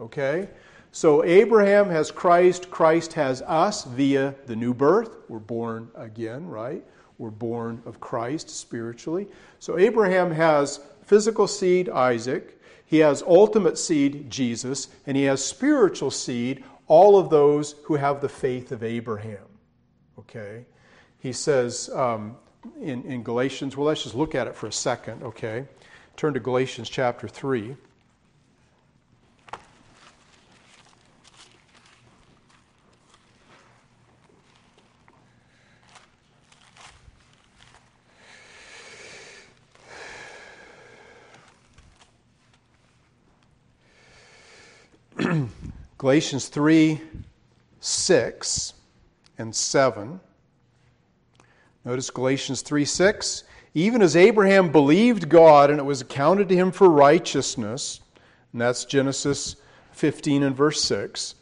Okay? 0.00 0.48
So 0.92 1.24
Abraham 1.24 1.88
has 1.88 2.10
Christ, 2.10 2.70
Christ 2.70 3.12
has 3.14 3.42
us 3.42 3.84
via 3.84 4.34
the 4.46 4.56
new 4.56 4.74
birth. 4.74 5.16
We're 5.28 5.38
born 5.38 5.88
again, 5.94 6.46
right? 6.46 6.84
We're 7.18 7.30
born 7.30 7.82
of 7.86 8.00
Christ 8.00 8.50
spiritually. 8.50 9.28
So 9.58 9.78
Abraham 9.78 10.30
has 10.32 10.80
physical 11.04 11.46
seed, 11.46 11.88
Isaac. 11.88 12.60
He 12.86 12.98
has 12.98 13.22
ultimate 13.22 13.78
seed, 13.78 14.30
Jesus. 14.30 14.88
And 15.06 15.16
he 15.16 15.24
has 15.24 15.44
spiritual 15.44 16.10
seed, 16.10 16.64
all 16.88 17.18
of 17.18 17.30
those 17.30 17.76
who 17.84 17.94
have 17.94 18.20
the 18.20 18.28
faith 18.28 18.72
of 18.72 18.82
Abraham. 18.82 19.46
Okay? 20.18 20.64
He 21.20 21.32
says 21.32 21.88
um, 21.94 22.36
in, 22.80 23.04
in 23.04 23.22
Galatians, 23.22 23.76
well, 23.76 23.86
let's 23.86 24.02
just 24.02 24.14
look 24.14 24.34
at 24.34 24.46
it 24.46 24.54
for 24.54 24.66
a 24.66 24.72
second, 24.72 25.22
okay? 25.22 25.66
Turn 26.16 26.34
to 26.34 26.40
Galatians 26.40 26.88
chapter 26.88 27.28
3. 27.28 27.76
Galatians 45.98 46.48
3 46.48 47.00
6 47.82 48.74
and 49.38 49.54
7. 49.54 50.20
Notice 51.84 52.10
Galatians 52.10 52.62
3 52.62 52.84
6. 52.84 53.44
Even 53.72 54.02
as 54.02 54.16
Abraham 54.16 54.72
believed 54.72 55.28
God 55.28 55.70
and 55.70 55.78
it 55.78 55.84
was 55.84 56.00
accounted 56.00 56.48
to 56.48 56.56
him 56.56 56.72
for 56.72 56.90
righteousness, 56.90 58.00
and 58.52 58.60
that's 58.60 58.84
Genesis 58.84 59.56
15 59.92 60.42
and 60.42 60.56
verse 60.56 60.82
6. 60.82 61.36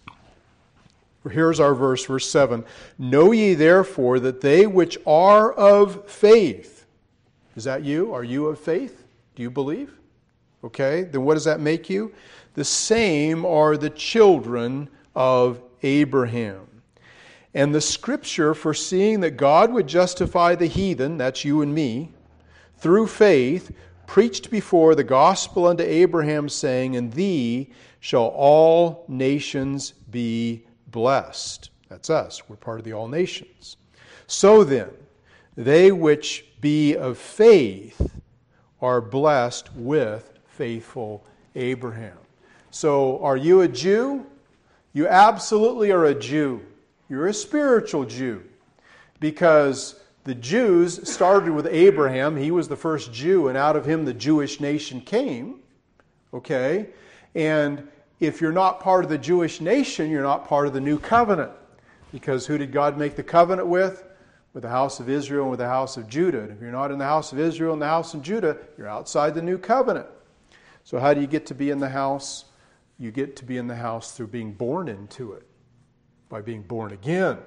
Here's 1.31 1.61
our 1.61 1.75
verse, 1.75 2.05
verse 2.05 2.29
7. 2.31 2.65
Know 2.99 3.33
ye 3.33 3.55
therefore 3.55 4.21
that 4.21 4.41
they 4.41 4.67
which 4.67 4.99
are 5.07 5.53
of 5.53 6.09
faith, 6.09 6.87
is 7.57 7.65
that 7.65 7.83
you? 7.83 8.15
Are 8.15 8.25
you 8.25 8.47
of 8.47 8.59
faith? 8.59 9.05
Do 9.35 9.43
you 9.43 9.51
believe? 9.51 9.93
Okay, 10.65 11.03
then 11.03 11.25
what 11.25 11.35
does 11.35 11.45
that 11.45 11.61
make 11.61 11.91
you? 11.91 12.13
The 12.55 12.65
same 12.65 13.45
are 13.45 13.77
the 13.77 13.91
children 13.91 14.89
of 15.15 15.61
Abraham. 15.83 16.68
And 17.55 17.75
the 17.75 17.81
scripture, 17.81 18.55
foreseeing 18.55 19.21
that 19.21 19.33
God 19.33 19.73
would 19.73 19.87
justify 19.87 20.55
the 20.55 20.67
heathen, 20.67 21.17
that's 21.17 21.45
you 21.45 21.63
and 21.63 21.75
me, 21.75 22.11
through 22.77 23.07
faith, 23.07 23.73
preached 24.07 24.51
before 24.51 24.95
the 24.95 25.05
gospel 25.05 25.67
unto 25.67 25.83
Abraham, 25.83 26.49
saying, 26.49 26.95
In 26.95 27.11
thee 27.11 27.71
shall 28.01 28.27
all 28.27 29.05
nations 29.09 29.93
be 30.11 30.65
blessed. 30.89 31.71
That's 31.89 32.11
us. 32.11 32.49
We're 32.49 32.57
part 32.57 32.79
of 32.79 32.85
the 32.85 32.93
all 32.93 33.09
nations. 33.09 33.77
So 34.27 34.63
then, 34.63 34.91
they 35.57 35.91
which 35.91 36.45
be 36.61 36.95
of 36.97 37.19
faith 37.19 38.21
are 38.81 39.01
blessed 39.01 39.75
with 39.75 40.33
faithful 40.47 41.25
Abraham. 41.55 42.17
So, 42.71 43.19
are 43.23 43.37
you 43.37 43.63
a 43.63 43.69
Jew? 43.69 44.27
You 44.93 45.09
absolutely 45.09 45.91
are 45.91 46.05
a 46.05 46.15
Jew. 46.15 46.61
You're 47.09 47.27
a 47.27 47.35
spiritual 47.35 48.05
Jew 48.05 48.45
because 49.21 50.01
the 50.25 50.35
Jews 50.35 51.11
started 51.11 51.53
with 51.53 51.67
Abraham. 51.67 52.37
He 52.37 52.51
was 52.51 52.69
the 52.69 52.77
first 52.77 53.13
Jew, 53.13 53.49
and 53.49 53.57
out 53.57 53.77
of 53.77 53.87
him 53.87 54.05
the 54.05 54.15
Jewish 54.15 54.61
nation 54.61 55.01
came. 55.01 55.61
Okay? 56.35 56.89
And 57.35 57.89
if 58.21 58.41
you're 58.41 58.53
not 58.53 58.81
part 58.81 59.05
of 59.05 59.11
the 59.11 59.19
Jewish 59.19 59.61
nation, 59.61 60.11
you're 60.11 60.23
not 60.23 60.47
part 60.47 60.67
of 60.67 60.73
the 60.73 60.81
new 60.81 60.99
covenant. 60.99 61.53
Because 62.13 62.47
who 62.47 62.59
did 62.59 62.73
God 62.73 62.99
make 62.99 63.17
the 63.17 63.23
covenant 63.23 63.69
with? 63.69 64.05
With 64.55 64.63
the 64.63 64.69
house 64.69 64.99
of 64.99 65.09
Israel 65.09 65.43
and 65.43 65.51
with 65.51 65.61
the 65.61 65.69
house 65.69 65.97
of 65.97 66.09
Judah. 66.09 66.41
And 66.41 66.51
if 66.51 66.61
you're 66.61 66.73
not 66.73 66.91
in 66.91 66.99
the 66.99 67.05
house 67.05 67.33
of 67.33 67.39
Israel 67.39 67.75
and 67.75 67.83
the 67.83 67.87
house 67.87 68.15
of 68.15 68.23
Judah, 68.23 68.57
you're 68.77 68.89
outside 68.89 69.35
the 69.35 69.43
new 69.43 69.59
covenant. 69.59 70.07
So, 70.85 70.99
how 70.99 71.13
do 71.15 71.21
you 71.21 71.27
get 71.27 71.47
to 71.47 71.55
be 71.55 71.71
in 71.71 71.81
the 71.81 71.91
house? 71.91 72.47
You 72.99 73.11
get 73.11 73.37
to 73.37 73.45
be 73.45 73.59
in 73.59 73.67
the 73.67 73.77
house 73.77 74.13
through 74.13 74.29
being 74.29 74.53
born 74.53 74.89
into 74.89 75.33
it, 75.35 75.47
by 76.29 76.41
being 76.41 76.63
born 76.63 76.93
again 76.93 77.39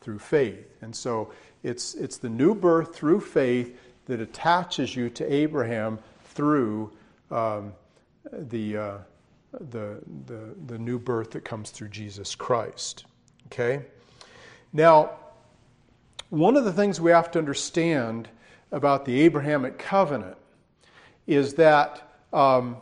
through 0.00 0.18
faith. 0.18 0.76
And 0.82 0.94
so, 0.94 1.32
it's, 1.64 1.94
it's 1.94 2.18
the 2.18 2.28
new 2.28 2.54
birth 2.54 2.94
through 2.94 3.20
faith 3.20 3.76
that 4.06 4.20
attaches 4.20 4.94
you 4.94 5.08
to 5.10 5.32
Abraham 5.32 5.98
through 6.26 6.92
um, 7.30 7.72
the, 8.30 8.76
uh, 8.76 8.98
the, 9.52 9.98
the, 10.26 10.54
the 10.66 10.78
new 10.78 10.98
birth 10.98 11.30
that 11.30 11.44
comes 11.44 11.70
through 11.70 11.88
Jesus 11.88 12.34
Christ. 12.34 13.06
Okay? 13.46 13.82
Now, 14.72 15.12
one 16.28 16.56
of 16.56 16.64
the 16.64 16.72
things 16.72 17.00
we 17.00 17.12
have 17.12 17.30
to 17.30 17.38
understand 17.38 18.28
about 18.70 19.06
the 19.06 19.22
Abrahamic 19.22 19.78
covenant 19.78 20.36
is 21.26 21.54
that 21.54 22.02
um, 22.32 22.76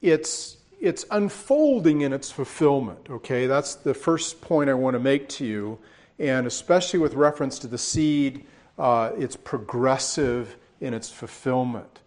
it's, 0.00 0.56
it's 0.82 1.06
unfolding 1.10 2.02
in 2.02 2.12
its 2.12 2.30
fulfillment. 2.30 3.08
Okay? 3.08 3.46
That's 3.46 3.76
the 3.76 3.94
first 3.94 4.42
point 4.42 4.68
I 4.68 4.74
want 4.74 4.94
to 4.94 5.00
make 5.00 5.28
to 5.30 5.46
you 5.46 5.78
and 6.22 6.46
especially 6.46 7.00
with 7.00 7.14
reference 7.14 7.58
to 7.58 7.66
the 7.66 7.76
seed, 7.76 8.46
uh, 8.78 9.10
it's 9.18 9.36
progressive 9.36 10.56
in 10.80 10.94
its 10.94 11.10
fulfillment. 11.10 12.00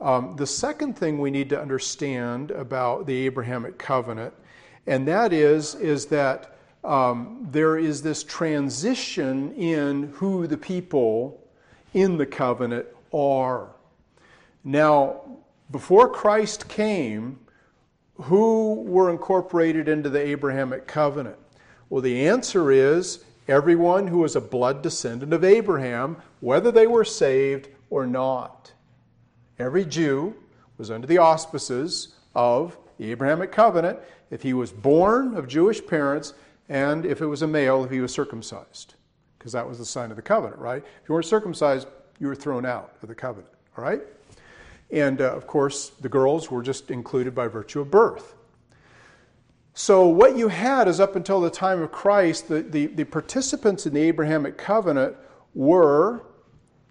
Um, 0.00 0.36
the 0.36 0.46
second 0.46 0.96
thing 0.96 1.18
we 1.18 1.30
need 1.30 1.50
to 1.50 1.60
understand 1.60 2.50
about 2.50 3.06
the 3.06 3.26
Abrahamic 3.26 3.78
covenant, 3.78 4.32
and 4.86 5.06
that 5.06 5.34
is, 5.34 5.74
is 5.74 6.06
that 6.06 6.56
um, 6.82 7.46
there 7.50 7.76
is 7.76 8.00
this 8.00 8.24
transition 8.24 9.52
in 9.54 10.12
who 10.14 10.46
the 10.46 10.56
people 10.56 11.46
in 11.92 12.16
the 12.16 12.26
covenant 12.26 12.86
are. 13.12 13.68
Now, 14.64 15.20
before 15.70 16.08
Christ 16.08 16.68
came, 16.68 17.40
who 18.22 18.82
were 18.82 19.10
incorporated 19.10 19.88
into 19.88 20.08
the 20.08 20.20
Abrahamic 20.20 20.86
covenant? 20.86 21.38
Well, 21.88 22.02
the 22.02 22.28
answer 22.28 22.70
is 22.70 23.24
everyone 23.46 24.08
who 24.08 24.18
was 24.18 24.36
a 24.36 24.40
blood 24.40 24.82
descendant 24.82 25.32
of 25.32 25.44
Abraham, 25.44 26.16
whether 26.40 26.70
they 26.70 26.86
were 26.86 27.04
saved 27.04 27.68
or 27.90 28.06
not. 28.06 28.72
Every 29.58 29.84
Jew 29.84 30.34
was 30.76 30.90
under 30.90 31.06
the 31.06 31.18
auspices 31.18 32.14
of 32.34 32.76
the 32.98 33.10
Abrahamic 33.10 33.52
covenant 33.52 33.98
if 34.30 34.42
he 34.42 34.52
was 34.52 34.70
born 34.70 35.34
of 35.34 35.48
Jewish 35.48 35.84
parents 35.84 36.34
and 36.68 37.06
if 37.06 37.20
it 37.20 37.26
was 37.26 37.42
a 37.42 37.46
male, 37.46 37.84
if 37.84 37.90
he 37.90 38.00
was 38.00 38.12
circumcised. 38.12 38.94
Because 39.38 39.52
that 39.52 39.66
was 39.66 39.78
the 39.78 39.86
sign 39.86 40.10
of 40.10 40.16
the 40.16 40.22
covenant, 40.22 40.60
right? 40.60 40.82
If 41.02 41.08
you 41.08 41.14
weren't 41.14 41.26
circumcised, 41.26 41.88
you 42.18 42.26
were 42.26 42.34
thrown 42.34 42.66
out 42.66 42.94
of 43.02 43.08
the 43.08 43.14
covenant, 43.14 43.52
all 43.76 43.84
right? 43.84 44.02
And 44.90 45.20
uh, 45.20 45.34
of 45.34 45.46
course, 45.46 45.90
the 46.00 46.08
girls 46.08 46.50
were 46.50 46.62
just 46.62 46.90
included 46.90 47.34
by 47.34 47.48
virtue 47.48 47.80
of 47.80 47.90
birth. 47.90 48.34
So, 49.74 50.08
what 50.08 50.36
you 50.36 50.48
had 50.48 50.88
is 50.88 50.98
up 50.98 51.14
until 51.14 51.40
the 51.40 51.50
time 51.50 51.82
of 51.82 51.92
Christ, 51.92 52.48
the, 52.48 52.62
the, 52.62 52.86
the, 52.86 53.04
participants 53.04 53.86
in 53.86 53.94
the 53.94 54.00
Abrahamic 54.00 54.58
covenant 54.58 55.14
were 55.54 56.24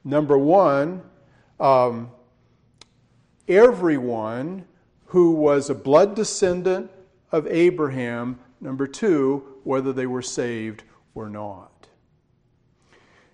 number 0.06 0.38
one, 0.38 1.02
um, 1.60 2.10
everyone 3.48 4.64
who 5.08 5.32
was 5.32 5.70
a 5.70 5.76
blood 5.76 6.16
descendant 6.16 6.90
of 7.32 7.46
Abraham, 7.48 8.40
number 8.62 8.88
two, 8.88 9.44
whether 9.64 9.92
they 9.92 10.06
were 10.06 10.22
saved 10.22 10.84
or 11.14 11.30
not. 11.30 11.88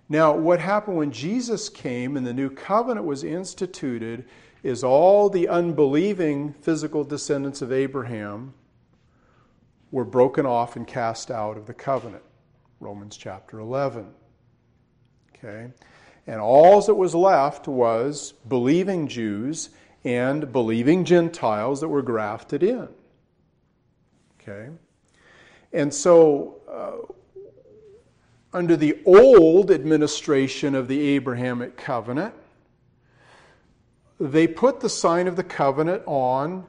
Now, 0.08 0.34
what 0.34 0.60
happened 0.60 0.96
when 0.96 1.12
Jesus 1.12 1.68
came 1.68 2.16
and 2.16 2.26
the 2.26 2.34
new 2.34 2.50
covenant 2.50 3.06
was 3.06 3.24
instituted 3.24 4.24
is 4.64 4.82
all 4.82 5.28
the 5.28 5.46
unbelieving 5.46 6.54
physical 6.54 7.04
descendants 7.04 7.60
of 7.60 7.70
Abraham 7.70 8.54
were 9.90 10.06
broken 10.06 10.46
off 10.46 10.74
and 10.74 10.86
cast 10.86 11.30
out 11.30 11.58
of 11.58 11.66
the 11.66 11.74
covenant. 11.74 12.22
Romans 12.80 13.18
chapter 13.18 13.60
11. 13.60 14.06
Okay? 15.36 15.70
And 16.26 16.40
all 16.40 16.80
that 16.80 16.94
was 16.94 17.14
left 17.14 17.68
was 17.68 18.32
believing 18.48 19.06
Jews 19.06 19.68
and 20.02 20.50
believing 20.50 21.04
Gentiles 21.04 21.80
that 21.82 21.88
were 21.88 22.02
grafted 22.02 22.62
in. 22.62 22.88
Okay? 24.40 24.70
And 25.74 25.92
so, 25.92 26.56
uh, 26.66 27.12
under 28.54 28.76
the 28.76 28.98
old 29.04 29.70
administration 29.70 30.74
of 30.74 30.88
the 30.88 31.00
Abrahamic 31.08 31.76
covenant, 31.76 32.34
they 34.20 34.46
put 34.46 34.80
the 34.80 34.88
sign 34.88 35.26
of 35.26 35.36
the 35.36 35.44
covenant 35.44 36.02
on 36.06 36.66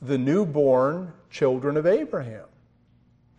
the 0.00 0.18
newborn 0.18 1.12
children 1.30 1.76
of 1.76 1.86
Abraham, 1.86 2.46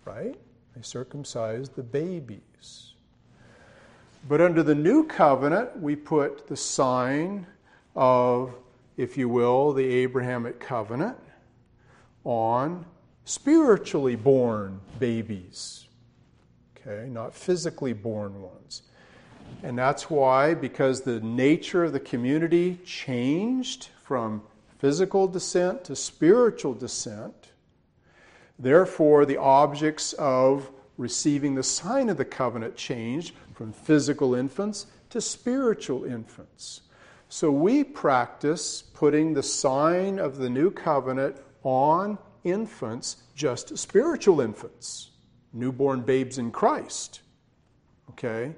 right? 0.03 0.35
They 0.75 0.81
circumcised 0.81 1.75
the 1.75 1.83
babies. 1.83 2.93
But 4.27 4.41
under 4.41 4.63
the 4.63 4.75
new 4.75 5.05
covenant, 5.05 5.79
we 5.79 5.95
put 5.95 6.47
the 6.47 6.57
sign 6.57 7.45
of, 7.95 8.55
if 8.97 9.17
you 9.17 9.29
will, 9.29 9.71
the 9.73 9.85
Abrahamic 9.85 10.59
covenant 10.59 11.17
on 12.23 12.85
spiritually 13.23 14.15
born 14.15 14.81
babies, 14.99 15.87
okay, 16.75 17.07
not 17.07 17.33
physically 17.33 17.93
born 17.93 18.41
ones. 18.41 18.81
And 19.63 19.77
that's 19.77 20.09
why, 20.09 20.53
because 20.53 21.01
the 21.01 21.19
nature 21.21 21.83
of 21.83 21.93
the 21.93 21.99
community 21.99 22.77
changed 22.85 23.89
from 24.03 24.43
physical 24.77 25.27
descent 25.27 25.83
to 25.85 25.95
spiritual 25.95 26.73
descent. 26.73 27.51
Therefore, 28.59 29.25
the 29.25 29.37
objects 29.37 30.13
of 30.13 30.69
receiving 30.97 31.55
the 31.55 31.63
sign 31.63 32.09
of 32.09 32.17
the 32.17 32.25
covenant 32.25 32.75
changed 32.75 33.33
from 33.53 33.73
physical 33.73 34.35
infants 34.35 34.85
to 35.09 35.19
spiritual 35.19 36.05
infants. 36.05 36.81
So 37.29 37.51
we 37.51 37.83
practice 37.83 38.83
putting 38.93 39.33
the 39.33 39.43
sign 39.43 40.19
of 40.19 40.37
the 40.37 40.49
new 40.49 40.69
covenant 40.69 41.37
on 41.63 42.17
infants, 42.43 43.23
just 43.33 43.77
spiritual 43.77 44.39
infants, 44.39 45.09
newborn 45.51 46.01
babes 46.01 46.37
in 46.37 46.51
Christ. 46.51 47.21
Okay? 48.11 48.53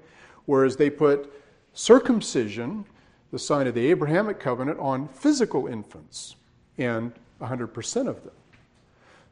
Whereas 0.48 0.76
they 0.76 0.90
put 0.90 1.32
circumcision 1.74 2.86
the 3.32 3.40
sign 3.40 3.68
of 3.68 3.76
the 3.76 3.86
Abrahamic 3.88 4.40
covenant 4.40 4.80
on 4.80 5.08
physical 5.10 5.68
infants, 5.68 6.36
and 6.78 7.12
100% 7.42 8.08
of 8.08 8.24
them. 8.24 8.34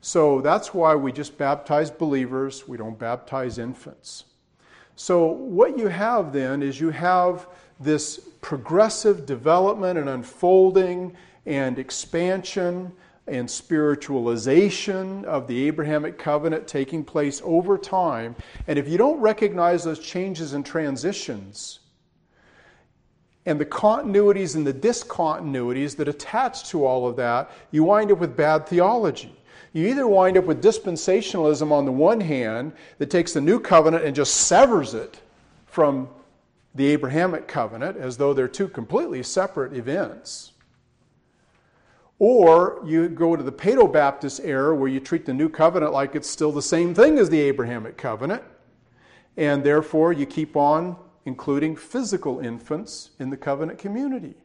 So 0.01 0.41
that's 0.41 0.73
why 0.73 0.93
we 0.95 1.12
just 1.12 1.38
baptize 1.38 1.89
believers, 1.89 2.67
we 2.67 2.78
don't 2.78 2.99
baptize 2.99 3.58
infants. 3.58 4.25
So, 4.97 5.25
what 5.25 5.78
you 5.78 5.88
have 5.88 6.32
then 6.32 6.62
is 6.62 6.80
you 6.80 6.89
have 6.89 7.47
this 7.80 8.19
progressive 8.41 9.25
development 9.25 9.99
and 9.99 10.08
unfolding 10.08 11.15
and 11.45 11.78
expansion 11.78 12.93
and 13.27 13.49
spiritualization 13.49 15.25
of 15.25 15.47
the 15.47 15.67
Abrahamic 15.67 16.17
covenant 16.17 16.67
taking 16.67 17.03
place 17.03 17.41
over 17.43 17.77
time. 17.77 18.35
And 18.67 18.77
if 18.77 18.88
you 18.88 18.97
don't 18.97 19.19
recognize 19.19 19.83
those 19.83 19.99
changes 19.99 20.53
and 20.53 20.65
transitions, 20.65 21.79
and 23.45 23.59
the 23.59 23.65
continuities 23.65 24.55
and 24.55 24.65
the 24.65 24.73
discontinuities 24.73 25.95
that 25.97 26.07
attach 26.07 26.69
to 26.69 26.85
all 26.85 27.07
of 27.07 27.15
that, 27.15 27.51
you 27.71 27.83
wind 27.83 28.11
up 28.11 28.19
with 28.19 28.35
bad 28.35 28.67
theology. 28.67 29.35
You 29.73 29.88
either 29.88 30.07
wind 30.07 30.38
up 30.38 30.45
with 30.45 30.63
dispensationalism 30.63 31.71
on 31.71 31.85
the 31.85 31.91
one 31.91 32.21
hand 32.21 32.73
that 32.97 33.09
takes 33.09 33.33
the 33.33 33.41
new 33.41 33.59
covenant 33.59 34.05
and 34.05 34.15
just 34.15 34.33
severs 34.33 34.93
it 34.93 35.21
from 35.65 36.09
the 36.73 36.88
Abrahamic 36.88 37.47
covenant 37.47 37.97
as 37.97 38.17
though 38.17 38.33
they're 38.33 38.47
two 38.47 38.67
completely 38.67 39.21
separate 39.21 39.73
events. 39.73 40.53
Or 42.17 42.82
you 42.86 43.10
go 43.10 43.36
to 43.36 43.43
the 43.43 43.51
Paedo 43.51 43.91
Baptist 43.91 44.39
era 44.43 44.73
where 44.73 44.88
you 44.88 44.99
treat 44.99 45.25
the 45.25 45.34
new 45.34 45.49
covenant 45.49 45.91
like 45.91 46.15
it's 46.15 46.30
still 46.30 46.51
the 46.51 46.62
same 46.62 46.93
thing 46.93 47.17
as 47.17 47.30
the 47.30 47.41
Abrahamic 47.41 47.97
covenant, 47.97 48.43
and 49.36 49.63
therefore 49.63 50.13
you 50.13 50.25
keep 50.25 50.56
on 50.56 50.95
including 51.25 51.75
physical 51.75 52.39
infants 52.39 53.12
in 53.19 53.30
the 53.30 53.38
covenant 53.38 53.80
community. 53.80 54.36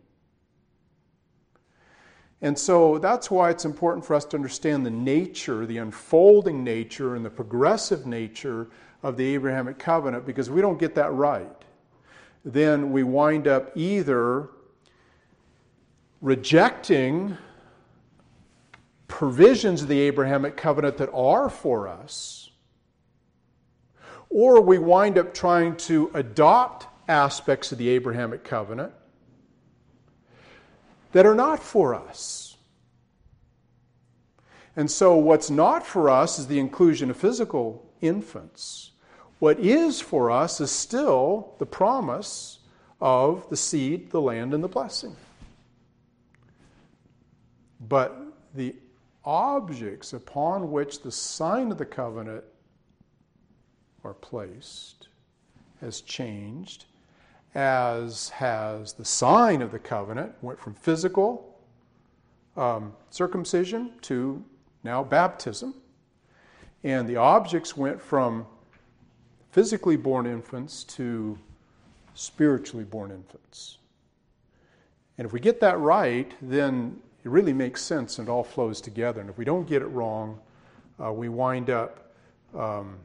And 2.43 2.59
so 2.59 2.99
that's 2.99 3.31
why 3.31 3.51
it's 3.51 3.67
important 3.67 4.05
for 4.05 4.15
us 4.15 4.25
to 4.27 4.37
understand 4.37 4.85
the 4.85 4.91
nature, 4.91 5.67
the 5.67 5.77
unfolding 5.77 6.65
nature, 6.65 7.15
and 7.15 7.25
the 7.25 7.31
progressive 7.31 8.07
nature 8.07 8.69
of 9.03 9.17
the 9.17 9.35
Abrahamic 9.35 9.79
covenant, 9.79 10.25
because 10.27 10.49
we 10.49 10.63
don't 10.63 10.79
get 10.79 10.95
that 10.95 11.13
right, 11.13 11.65
then 12.45 12.91
we 12.93 13.03
wind 13.03 13.47
up 13.47 13.71
either 13.77 14.49
rejecting 16.23 17.37
provisions 19.21 19.83
of 19.83 19.89
the 19.89 20.01
Abrahamic 20.01 20.57
covenant 20.57 20.97
that 20.97 21.11
are 21.13 21.51
for 21.51 21.87
us, 21.87 22.49
or 24.31 24.63
we 24.63 24.79
wind 24.79 25.19
up 25.19 25.35
trying 25.35 25.77
to 25.77 26.11
adopt 26.15 26.87
aspects 27.07 27.71
of 27.71 27.77
the 27.77 27.91
Abrahamic 27.91 28.45
covenant 28.45 28.95
that 31.13 31.27
are 31.27 31.35
not 31.35 31.63
for 31.63 31.95
us. 31.95 32.57
And 34.75 34.91
so, 34.91 35.17
what's 35.17 35.51
not 35.51 35.85
for 35.87 36.09
us 36.09 36.39
is 36.39 36.47
the 36.47 36.59
inclusion 36.59 37.11
of 37.11 37.17
physical 37.19 37.93
infants. 38.01 38.93
What 39.39 39.61
is 39.61 40.01
for 40.01 40.31
us 40.31 40.63
is 40.63 40.71
still 40.71 41.57
the 41.59 41.67
promise 41.67 42.61
of 43.03 43.47
the 43.51 43.57
seed, 43.59 44.13
the 44.13 44.21
land, 44.23 44.55
and 44.55 44.65
the 44.65 44.69
blessing. 44.69 45.15
But 47.87 48.17
the 48.55 48.75
objects 49.25 50.13
upon 50.13 50.71
which 50.71 51.03
the 51.03 51.13
sign 51.13 51.71
of 51.71 51.79
the 51.79 51.85
covenant 51.85 52.45
are 54.05 54.15
placed 54.15 55.09
has 55.81 56.01
changed, 56.01 56.87
as 57.55 58.29
has 58.31 58.93
the 58.93 59.05
sign 59.05 59.63
of 59.63 59.73
the 59.73 59.79
covenant, 59.79 60.33
went 60.43 60.59
from 60.59 60.75
physical 60.75 61.59
um, 62.57 62.93
circumcision 63.11 63.93
to 64.03 64.43
now 64.85 65.03
baptism. 65.03 65.75
And 66.83 67.09
the 67.09 67.17
objects 67.17 67.77
went 67.77 68.01
from 68.01 68.47
physically 69.53 69.97
born 69.97 70.27
infants 70.27 70.85
to 70.85 71.39
spiritually 72.15 72.85
born 72.85 73.11
infants. 73.11 73.79
And 75.19 75.27
if 75.27 75.33
we 75.33 75.41
get 75.41 75.61
that 75.61 75.79
right, 75.79 76.33
then 76.41 76.99
it 77.25 77.29
really 77.29 77.53
makes 77.53 77.83
sense 77.83 78.19
and 78.19 78.29
it 78.29 78.31
all 78.31 78.45
flows 78.45 78.81
together. 78.81 79.21
And 79.21 79.29
if 79.29 79.37
we 79.37 79.45
don't 79.45 79.67
get 79.67 79.83
it 79.83 79.87
wrong, 79.87 80.39
uh, 81.03 81.13
we 81.13 81.29
wind 81.29 81.71
up 81.71 82.13
um, 82.57 82.97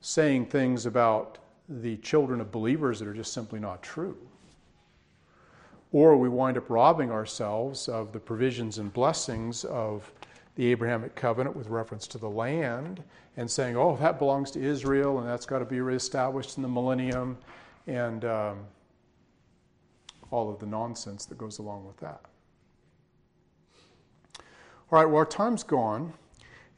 saying 0.00 0.46
things 0.46 0.86
about 0.86 1.38
the 1.68 1.96
children 1.98 2.40
of 2.40 2.50
believers 2.50 2.98
that 3.00 3.08
are 3.08 3.14
just 3.14 3.32
simply 3.32 3.58
not 3.58 3.82
true. 3.82 4.16
Or 5.92 6.16
we 6.16 6.28
wind 6.28 6.56
up 6.56 6.68
robbing 6.68 7.10
ourselves 7.10 7.88
of 7.88 8.12
the 8.12 8.20
provisions 8.20 8.78
and 8.78 8.92
blessings 8.92 9.64
of 9.64 10.10
the 10.56 10.66
Abrahamic 10.66 11.14
covenant 11.14 11.54
with 11.54 11.68
reference 11.68 12.06
to 12.08 12.18
the 12.18 12.28
land 12.28 13.02
and 13.36 13.50
saying, 13.50 13.76
oh, 13.76 13.96
that 14.00 14.18
belongs 14.18 14.50
to 14.52 14.62
Israel 14.62 15.18
and 15.18 15.28
that's 15.28 15.46
got 15.46 15.58
to 15.58 15.64
be 15.64 15.80
reestablished 15.80 16.56
in 16.56 16.62
the 16.62 16.68
millennium 16.68 17.36
and 17.86 18.24
um, 18.24 18.58
all 20.30 20.50
of 20.50 20.58
the 20.58 20.66
nonsense 20.66 21.26
that 21.26 21.38
goes 21.38 21.58
along 21.58 21.86
with 21.86 21.96
that. 21.98 22.20
All 24.92 25.00
right, 25.00 25.04
well, 25.04 25.16
our 25.16 25.26
time's 25.26 25.64
gone. 25.64 26.12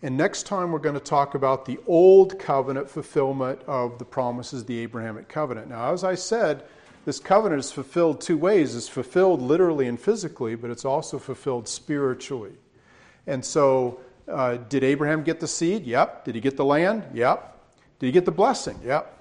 And 0.01 0.17
next 0.17 0.45
time 0.45 0.73
we're 0.73 0.79
going 0.79 0.95
to 0.95 1.01
talk 1.01 1.35
about 1.35 1.67
the 1.67 1.79
old 1.87 2.39
covenant 2.39 2.89
fulfillment 2.89 3.61
of 3.67 3.99
the 3.99 4.05
promises 4.07 4.63
of 4.63 4.67
the 4.67 4.79
Abrahamic 4.79 5.29
covenant. 5.29 5.69
Now, 5.69 5.93
as 5.93 6.05
I 6.05 6.15
said, 6.15 6.65
this 7.05 7.21
covenant 7.21 7.61
is 7.61 7.71
fulfilled 7.71 8.23
two 8.23 8.39
ways. 8.39 8.75
It's 8.77 8.89
fulfilled 8.89 9.43
literally 9.43 9.89
and 9.89 10.01
physically, 10.01 10.55
but 10.55 10.71
it's 10.71 10.87
also 10.87 11.19
fulfilled 11.19 11.69
spiritually. 11.69 12.53
And 13.27 13.45
so, 13.45 14.01
uh, 14.27 14.57
did 14.57 14.85
Abraham 14.85 15.23
get 15.23 15.39
the 15.39 15.49
seed? 15.49 15.85
Yep. 15.85 16.25
Did 16.25 16.35
he 16.35 16.41
get 16.41 16.57
the 16.57 16.65
land? 16.65 17.05
Yep. 17.13 17.61
Did 17.99 18.07
he 18.07 18.13
get 18.13 18.25
the 18.25 18.31
blessing? 18.31 18.81
Yep. 18.83 19.19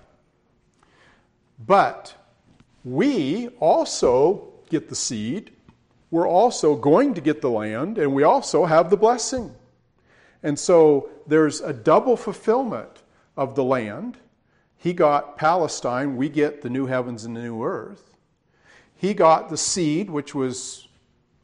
But 1.66 2.14
we 2.86 3.50
also 3.60 4.48
get 4.70 4.88
the 4.88 4.96
seed. 4.96 5.52
We're 6.10 6.28
also 6.28 6.76
going 6.76 7.14
to 7.16 7.22
get 7.22 7.42
the 7.42 7.50
land, 7.50 7.98
and 7.98 8.14
we 8.14 8.24
also 8.24 8.66
have 8.66 8.90
the 8.90 8.98
blessing. 8.98 9.54
And 10.44 10.58
so 10.58 11.10
there's 11.28 11.62
a 11.62 11.74
double 11.74 12.16
fulfillment 12.16 13.04
of 13.36 13.56
the 13.56 13.64
land. 13.64 14.18
He 14.78 14.94
got 14.94 15.38
Palestine, 15.38 16.16
we 16.16 16.30
get 16.30 16.62
the 16.62 16.70
new 16.70 16.86
heavens 16.86 17.26
and 17.26 17.36
the 17.36 17.42
new 17.42 17.64
earth. 17.64 18.16
He 18.96 19.14
got 19.14 19.50
the 19.50 19.58
seed, 19.58 20.10
which 20.10 20.34
was 20.34 20.88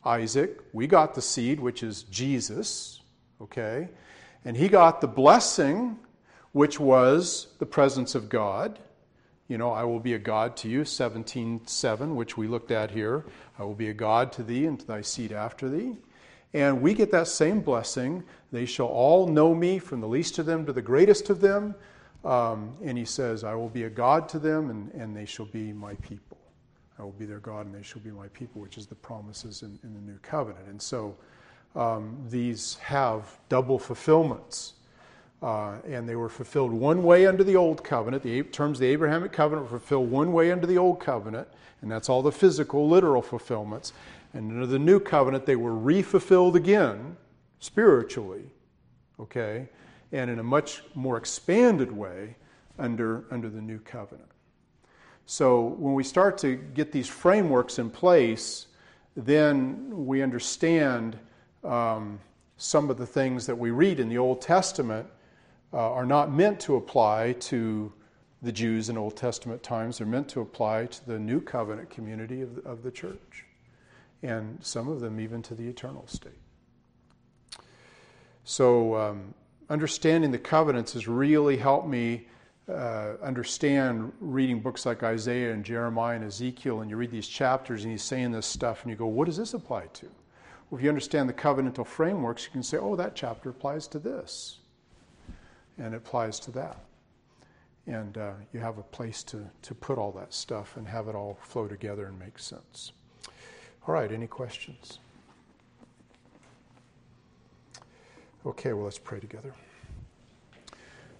Isaac. 0.06 0.60
We 0.74 0.88
got 0.88 1.14
the 1.14 1.22
seed, 1.22 1.60
which 1.60 1.84
is 1.84 2.04
Jesus, 2.04 3.02
okay? 3.42 3.90
And 4.46 4.56
he 4.56 4.68
got 4.68 5.02
the 5.02 5.08
blessing, 5.08 6.00
which 6.52 6.80
was 6.80 7.48
the 7.60 7.66
presence 7.66 8.16
of 8.16 8.30
God. 8.30 8.80
You 9.48 9.58
know, 9.58 9.72
I 9.72 9.84
will 9.84 10.00
be 10.00 10.14
a 10.14 10.20
God 10.20 10.56
to 10.58 10.70
you, 10.70 10.82
17:7, 10.82 12.16
which 12.16 12.38
we 12.38 12.48
looked 12.48 12.72
at 12.72 12.92
here. 12.92 13.26
I 13.58 13.64
will 13.64 13.76
be 13.76 13.90
a 13.90 13.94
God 13.94 14.32
to 14.34 14.44
thee 14.44 14.66
and 14.66 14.80
to 14.80 14.86
thy 14.86 15.02
seed 15.02 15.32
after 15.32 15.70
thee. 15.70 15.96
And 16.54 16.82
we 16.82 16.94
get 16.94 17.12
that 17.12 17.28
same 17.28 17.62
blessing. 17.62 18.24
They 18.52 18.66
shall 18.66 18.88
all 18.88 19.28
know 19.28 19.56
me, 19.56 19.80
from 19.80 20.02
the 20.02 20.08
least 20.08 20.38
of 20.40 20.46
them 20.46 20.66
to 20.66 20.74
the 20.74 20.82
greatest 20.82 21.30
of 21.30 21.42
them. 21.42 21.76
Um, 22.24 22.78
and 22.84 22.98
he 22.98 23.06
says, 23.06 23.44
I 23.44 23.56
will 23.56 23.70
be 23.70 23.84
a 23.84 23.90
God 23.90 24.30
to 24.30 24.40
them, 24.40 24.70
and, 24.70 24.92
and 24.94 25.16
they 25.16 25.26
shall 25.26 25.48
be 25.48 25.74
my 25.74 25.96
people. 25.96 26.38
I 27.00 27.04
will 27.04 27.12
be 27.12 27.26
their 27.26 27.40
God 27.40 27.66
and 27.66 27.74
they 27.74 27.82
shall 27.82 28.02
be 28.02 28.12
my 28.12 28.28
people, 28.30 28.62
which 28.62 28.78
is 28.78 28.86
the 28.86 28.96
promises 28.96 29.64
in, 29.64 29.80
in 29.84 29.94
the 29.94 30.00
new 30.00 30.18
covenant. 30.22 30.68
And 30.68 30.82
so 30.82 31.16
um, 31.76 32.18
these 32.30 32.76
have 32.76 33.40
double 33.50 33.80
fulfillments. 33.80 34.74
Uh, 35.44 35.76
and 35.86 36.08
they 36.08 36.16
were 36.16 36.30
fulfilled 36.30 36.72
one 36.72 37.04
way 37.04 37.28
under 37.28 37.44
the 37.44 37.58
old 37.58 37.84
covenant. 37.84 38.24
The 38.24 38.44
terms 38.44 38.78
of 38.78 38.80
the 38.80 38.88
Abrahamic 38.88 39.34
covenant 39.34 39.70
were 39.70 39.78
fulfilled 39.78 40.10
one 40.10 40.32
way 40.32 40.54
under 40.54 40.66
the 40.66 40.78
old 40.78 41.02
covenant, 41.02 41.50
and 41.82 41.92
that's 41.92 42.08
all 42.08 42.22
the 42.22 42.32
physical, 42.32 42.88
literal 42.88 43.22
fulfillments. 43.22 43.92
And 44.34 44.52
under 44.52 44.66
the 44.66 44.80
new 44.80 45.02
covenant, 45.02 45.46
they 45.46 45.58
were 45.58 45.74
refulfilled 45.74 46.56
again 46.56 47.18
spiritually, 47.60 48.46
okay, 49.20 49.68
and 50.14 50.32
in 50.32 50.40
a 50.40 50.44
much 50.44 50.82
more 50.96 51.18
expanded 51.18 51.92
way 51.92 52.38
under, 52.80 53.26
under 53.30 53.50
the 53.50 53.62
new 53.62 53.80
covenant. 53.80 54.30
So 55.26 55.76
when 55.78 55.94
we 55.94 56.06
start 56.06 56.38
to 56.38 56.56
get 56.56 56.94
these 56.94 57.10
frameworks 57.10 57.80
in 57.80 57.90
place, 57.90 58.68
then 59.18 60.06
we 60.06 60.22
understand 60.22 61.20
um, 61.66 62.22
some 62.56 62.90
of 62.90 62.98
the 62.98 63.06
things 63.06 63.46
that 63.46 63.58
we 63.58 63.72
read 63.72 64.00
in 64.00 64.08
the 64.08 64.18
Old 64.18 64.42
Testament 64.42 65.06
are 65.78 66.06
not 66.06 66.32
meant 66.32 66.60
to 66.62 66.76
apply 66.76 67.34
to 67.34 67.92
the 68.42 68.52
Jews 68.52 68.90
in 68.90 68.98
Old 68.98 69.16
Testament 69.16 69.64
times. 69.64 69.98
They're 69.98 70.08
meant 70.08 70.30
to 70.30 70.42
apply 70.42 70.88
to 70.88 71.06
the 71.06 71.18
new 71.18 71.42
covenant 71.42 71.90
community 71.90 72.42
of 72.42 72.56
the, 72.56 72.62
of 72.64 72.84
the 72.84 72.92
church, 72.92 73.46
and 74.22 74.60
some 74.62 74.88
of 74.88 75.00
them 75.00 75.20
even 75.20 75.42
to 75.44 75.56
the 75.56 75.68
eternal 75.68 76.06
state. 76.08 76.34
So, 78.44 78.96
um, 78.96 79.34
understanding 79.70 80.32
the 80.32 80.38
covenants 80.38 80.94
has 80.94 81.08
really 81.08 81.58
helped 81.58 81.88
me 81.88 82.28
uh, 82.70 83.14
understand 83.22 84.12
reading 84.20 84.60
books 84.60 84.86
like 84.86 85.04
Isaiah 85.04 85.54
and 85.54 85.64
Jeremiah 85.64 86.16
and 86.16 86.26
Ezekiel, 86.26 86.82
and 86.82 86.90
you 86.90 86.98
read 86.98 87.12
these 87.12 87.28
chapters 87.28 87.84
and 87.84 87.92
he's 87.92 88.04
saying 88.04 88.32
this 88.32 88.46
stuff, 88.46 88.84
and 88.84 88.92
you 88.92 88.98
go, 88.98 89.08
what 89.08 89.26
does 89.26 89.38
this 89.38 89.54
apply 89.54 89.88
to? 89.94 90.06
Well, 90.70 90.80
if 90.80 90.84
you 90.84 90.90
understand 90.90 91.30
the 91.30 91.34
covenantal 91.34 91.86
frameworks, 91.86 92.46
you 92.46 92.52
can 92.52 92.64
say, 92.64 92.78
oh, 92.78 92.96
that 92.96 93.16
chapter 93.16 93.50
applies 93.50 93.88
to 93.90 94.00
this, 94.00 94.60
and 95.84 95.94
it 95.94 95.98
applies 95.98 96.40
to 96.40 96.52
that. 96.52 96.78
And 97.88 98.18
uh, 98.18 98.32
you 98.54 98.62
have 98.62 98.78
a 98.78 98.84
place 98.84 99.22
to, 99.24 99.50
to 99.64 99.76
put 99.76 99.98
all 99.98 100.14
that 100.14 100.34
stuff 100.34 100.78
and 100.78 100.88
have 100.88 101.10
it 101.10 101.16
all 101.16 101.38
flow 101.42 101.68
together 101.68 102.06
and 102.06 102.18
make 102.18 102.40
sense. 102.40 102.94
All 103.86 103.94
right, 103.94 104.10
any 104.10 104.28
questions? 104.28 105.00
Okay, 108.46 108.72
well, 108.72 108.86
let's 108.86 108.98
pray 108.98 109.20
together. 109.20 109.54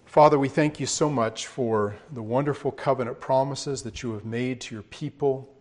Father, 0.06 0.38
we 0.38 0.48
thank 0.48 0.80
you 0.80 0.86
so 0.86 1.10
much 1.10 1.46
for 1.46 1.94
the 2.12 2.22
wonderful 2.22 2.70
covenant 2.70 3.20
promises 3.20 3.82
that 3.82 4.02
you 4.02 4.12
have 4.14 4.24
made 4.24 4.62
to 4.62 4.74
your 4.74 4.84
people. 4.84 5.52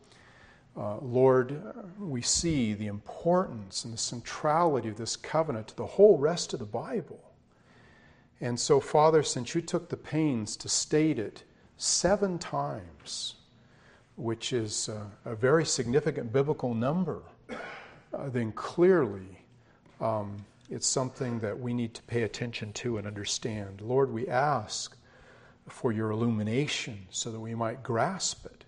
Uh, 0.77 0.97
Lord, 0.99 1.61
we 1.99 2.21
see 2.21 2.73
the 2.73 2.87
importance 2.87 3.83
and 3.83 3.93
the 3.93 3.97
centrality 3.97 4.87
of 4.87 4.95
this 4.95 5.17
covenant 5.17 5.67
to 5.69 5.75
the 5.75 5.85
whole 5.85 6.17
rest 6.17 6.53
of 6.53 6.59
the 6.59 6.65
Bible. 6.65 7.32
And 8.43 8.59
so, 8.59 8.81
Father, 8.81 9.23
since 9.23 9.55
you 9.55 9.61
took 9.61 9.87
the 9.87 9.95
pains 9.95 10.57
to 10.57 10.67
state 10.67 11.17
it 11.17 11.45
seven 11.77 12.37
times, 12.37 13.35
which 14.17 14.51
is 14.51 14.89
a, 14.89 15.09
a 15.23 15.33
very 15.33 15.65
significant 15.65 16.33
biblical 16.33 16.73
number, 16.73 17.21
uh, 17.49 18.27
then 18.27 18.51
clearly 18.51 19.39
um, 20.01 20.43
it's 20.69 20.85
something 20.85 21.39
that 21.39 21.57
we 21.57 21.73
need 21.73 21.93
to 21.93 22.03
pay 22.03 22.23
attention 22.23 22.73
to 22.73 22.97
and 22.97 23.07
understand. 23.07 23.79
Lord, 23.79 24.11
we 24.11 24.27
ask 24.27 24.97
for 25.69 25.93
your 25.93 26.11
illumination 26.11 27.07
so 27.11 27.31
that 27.31 27.39
we 27.39 27.55
might 27.55 27.81
grasp 27.81 28.45
it 28.45 28.65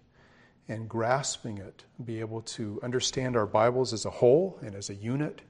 and 0.70 0.88
grasping 0.88 1.58
it, 1.58 1.84
be 2.06 2.22
able 2.22 2.44
to 2.44 2.80
understand 2.82 3.36
our 3.36 3.46
Bibles 3.46 3.92
as 3.92 4.06
a 4.06 4.10
whole 4.10 4.58
and 4.62 4.74
as 4.74 4.90
a 4.90 4.96
unit, 4.96 5.42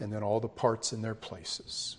and 0.00 0.12
then 0.12 0.24
all 0.24 0.40
the 0.40 0.48
parts 0.48 0.92
in 0.92 1.02
their 1.02 1.14
places. 1.14 1.98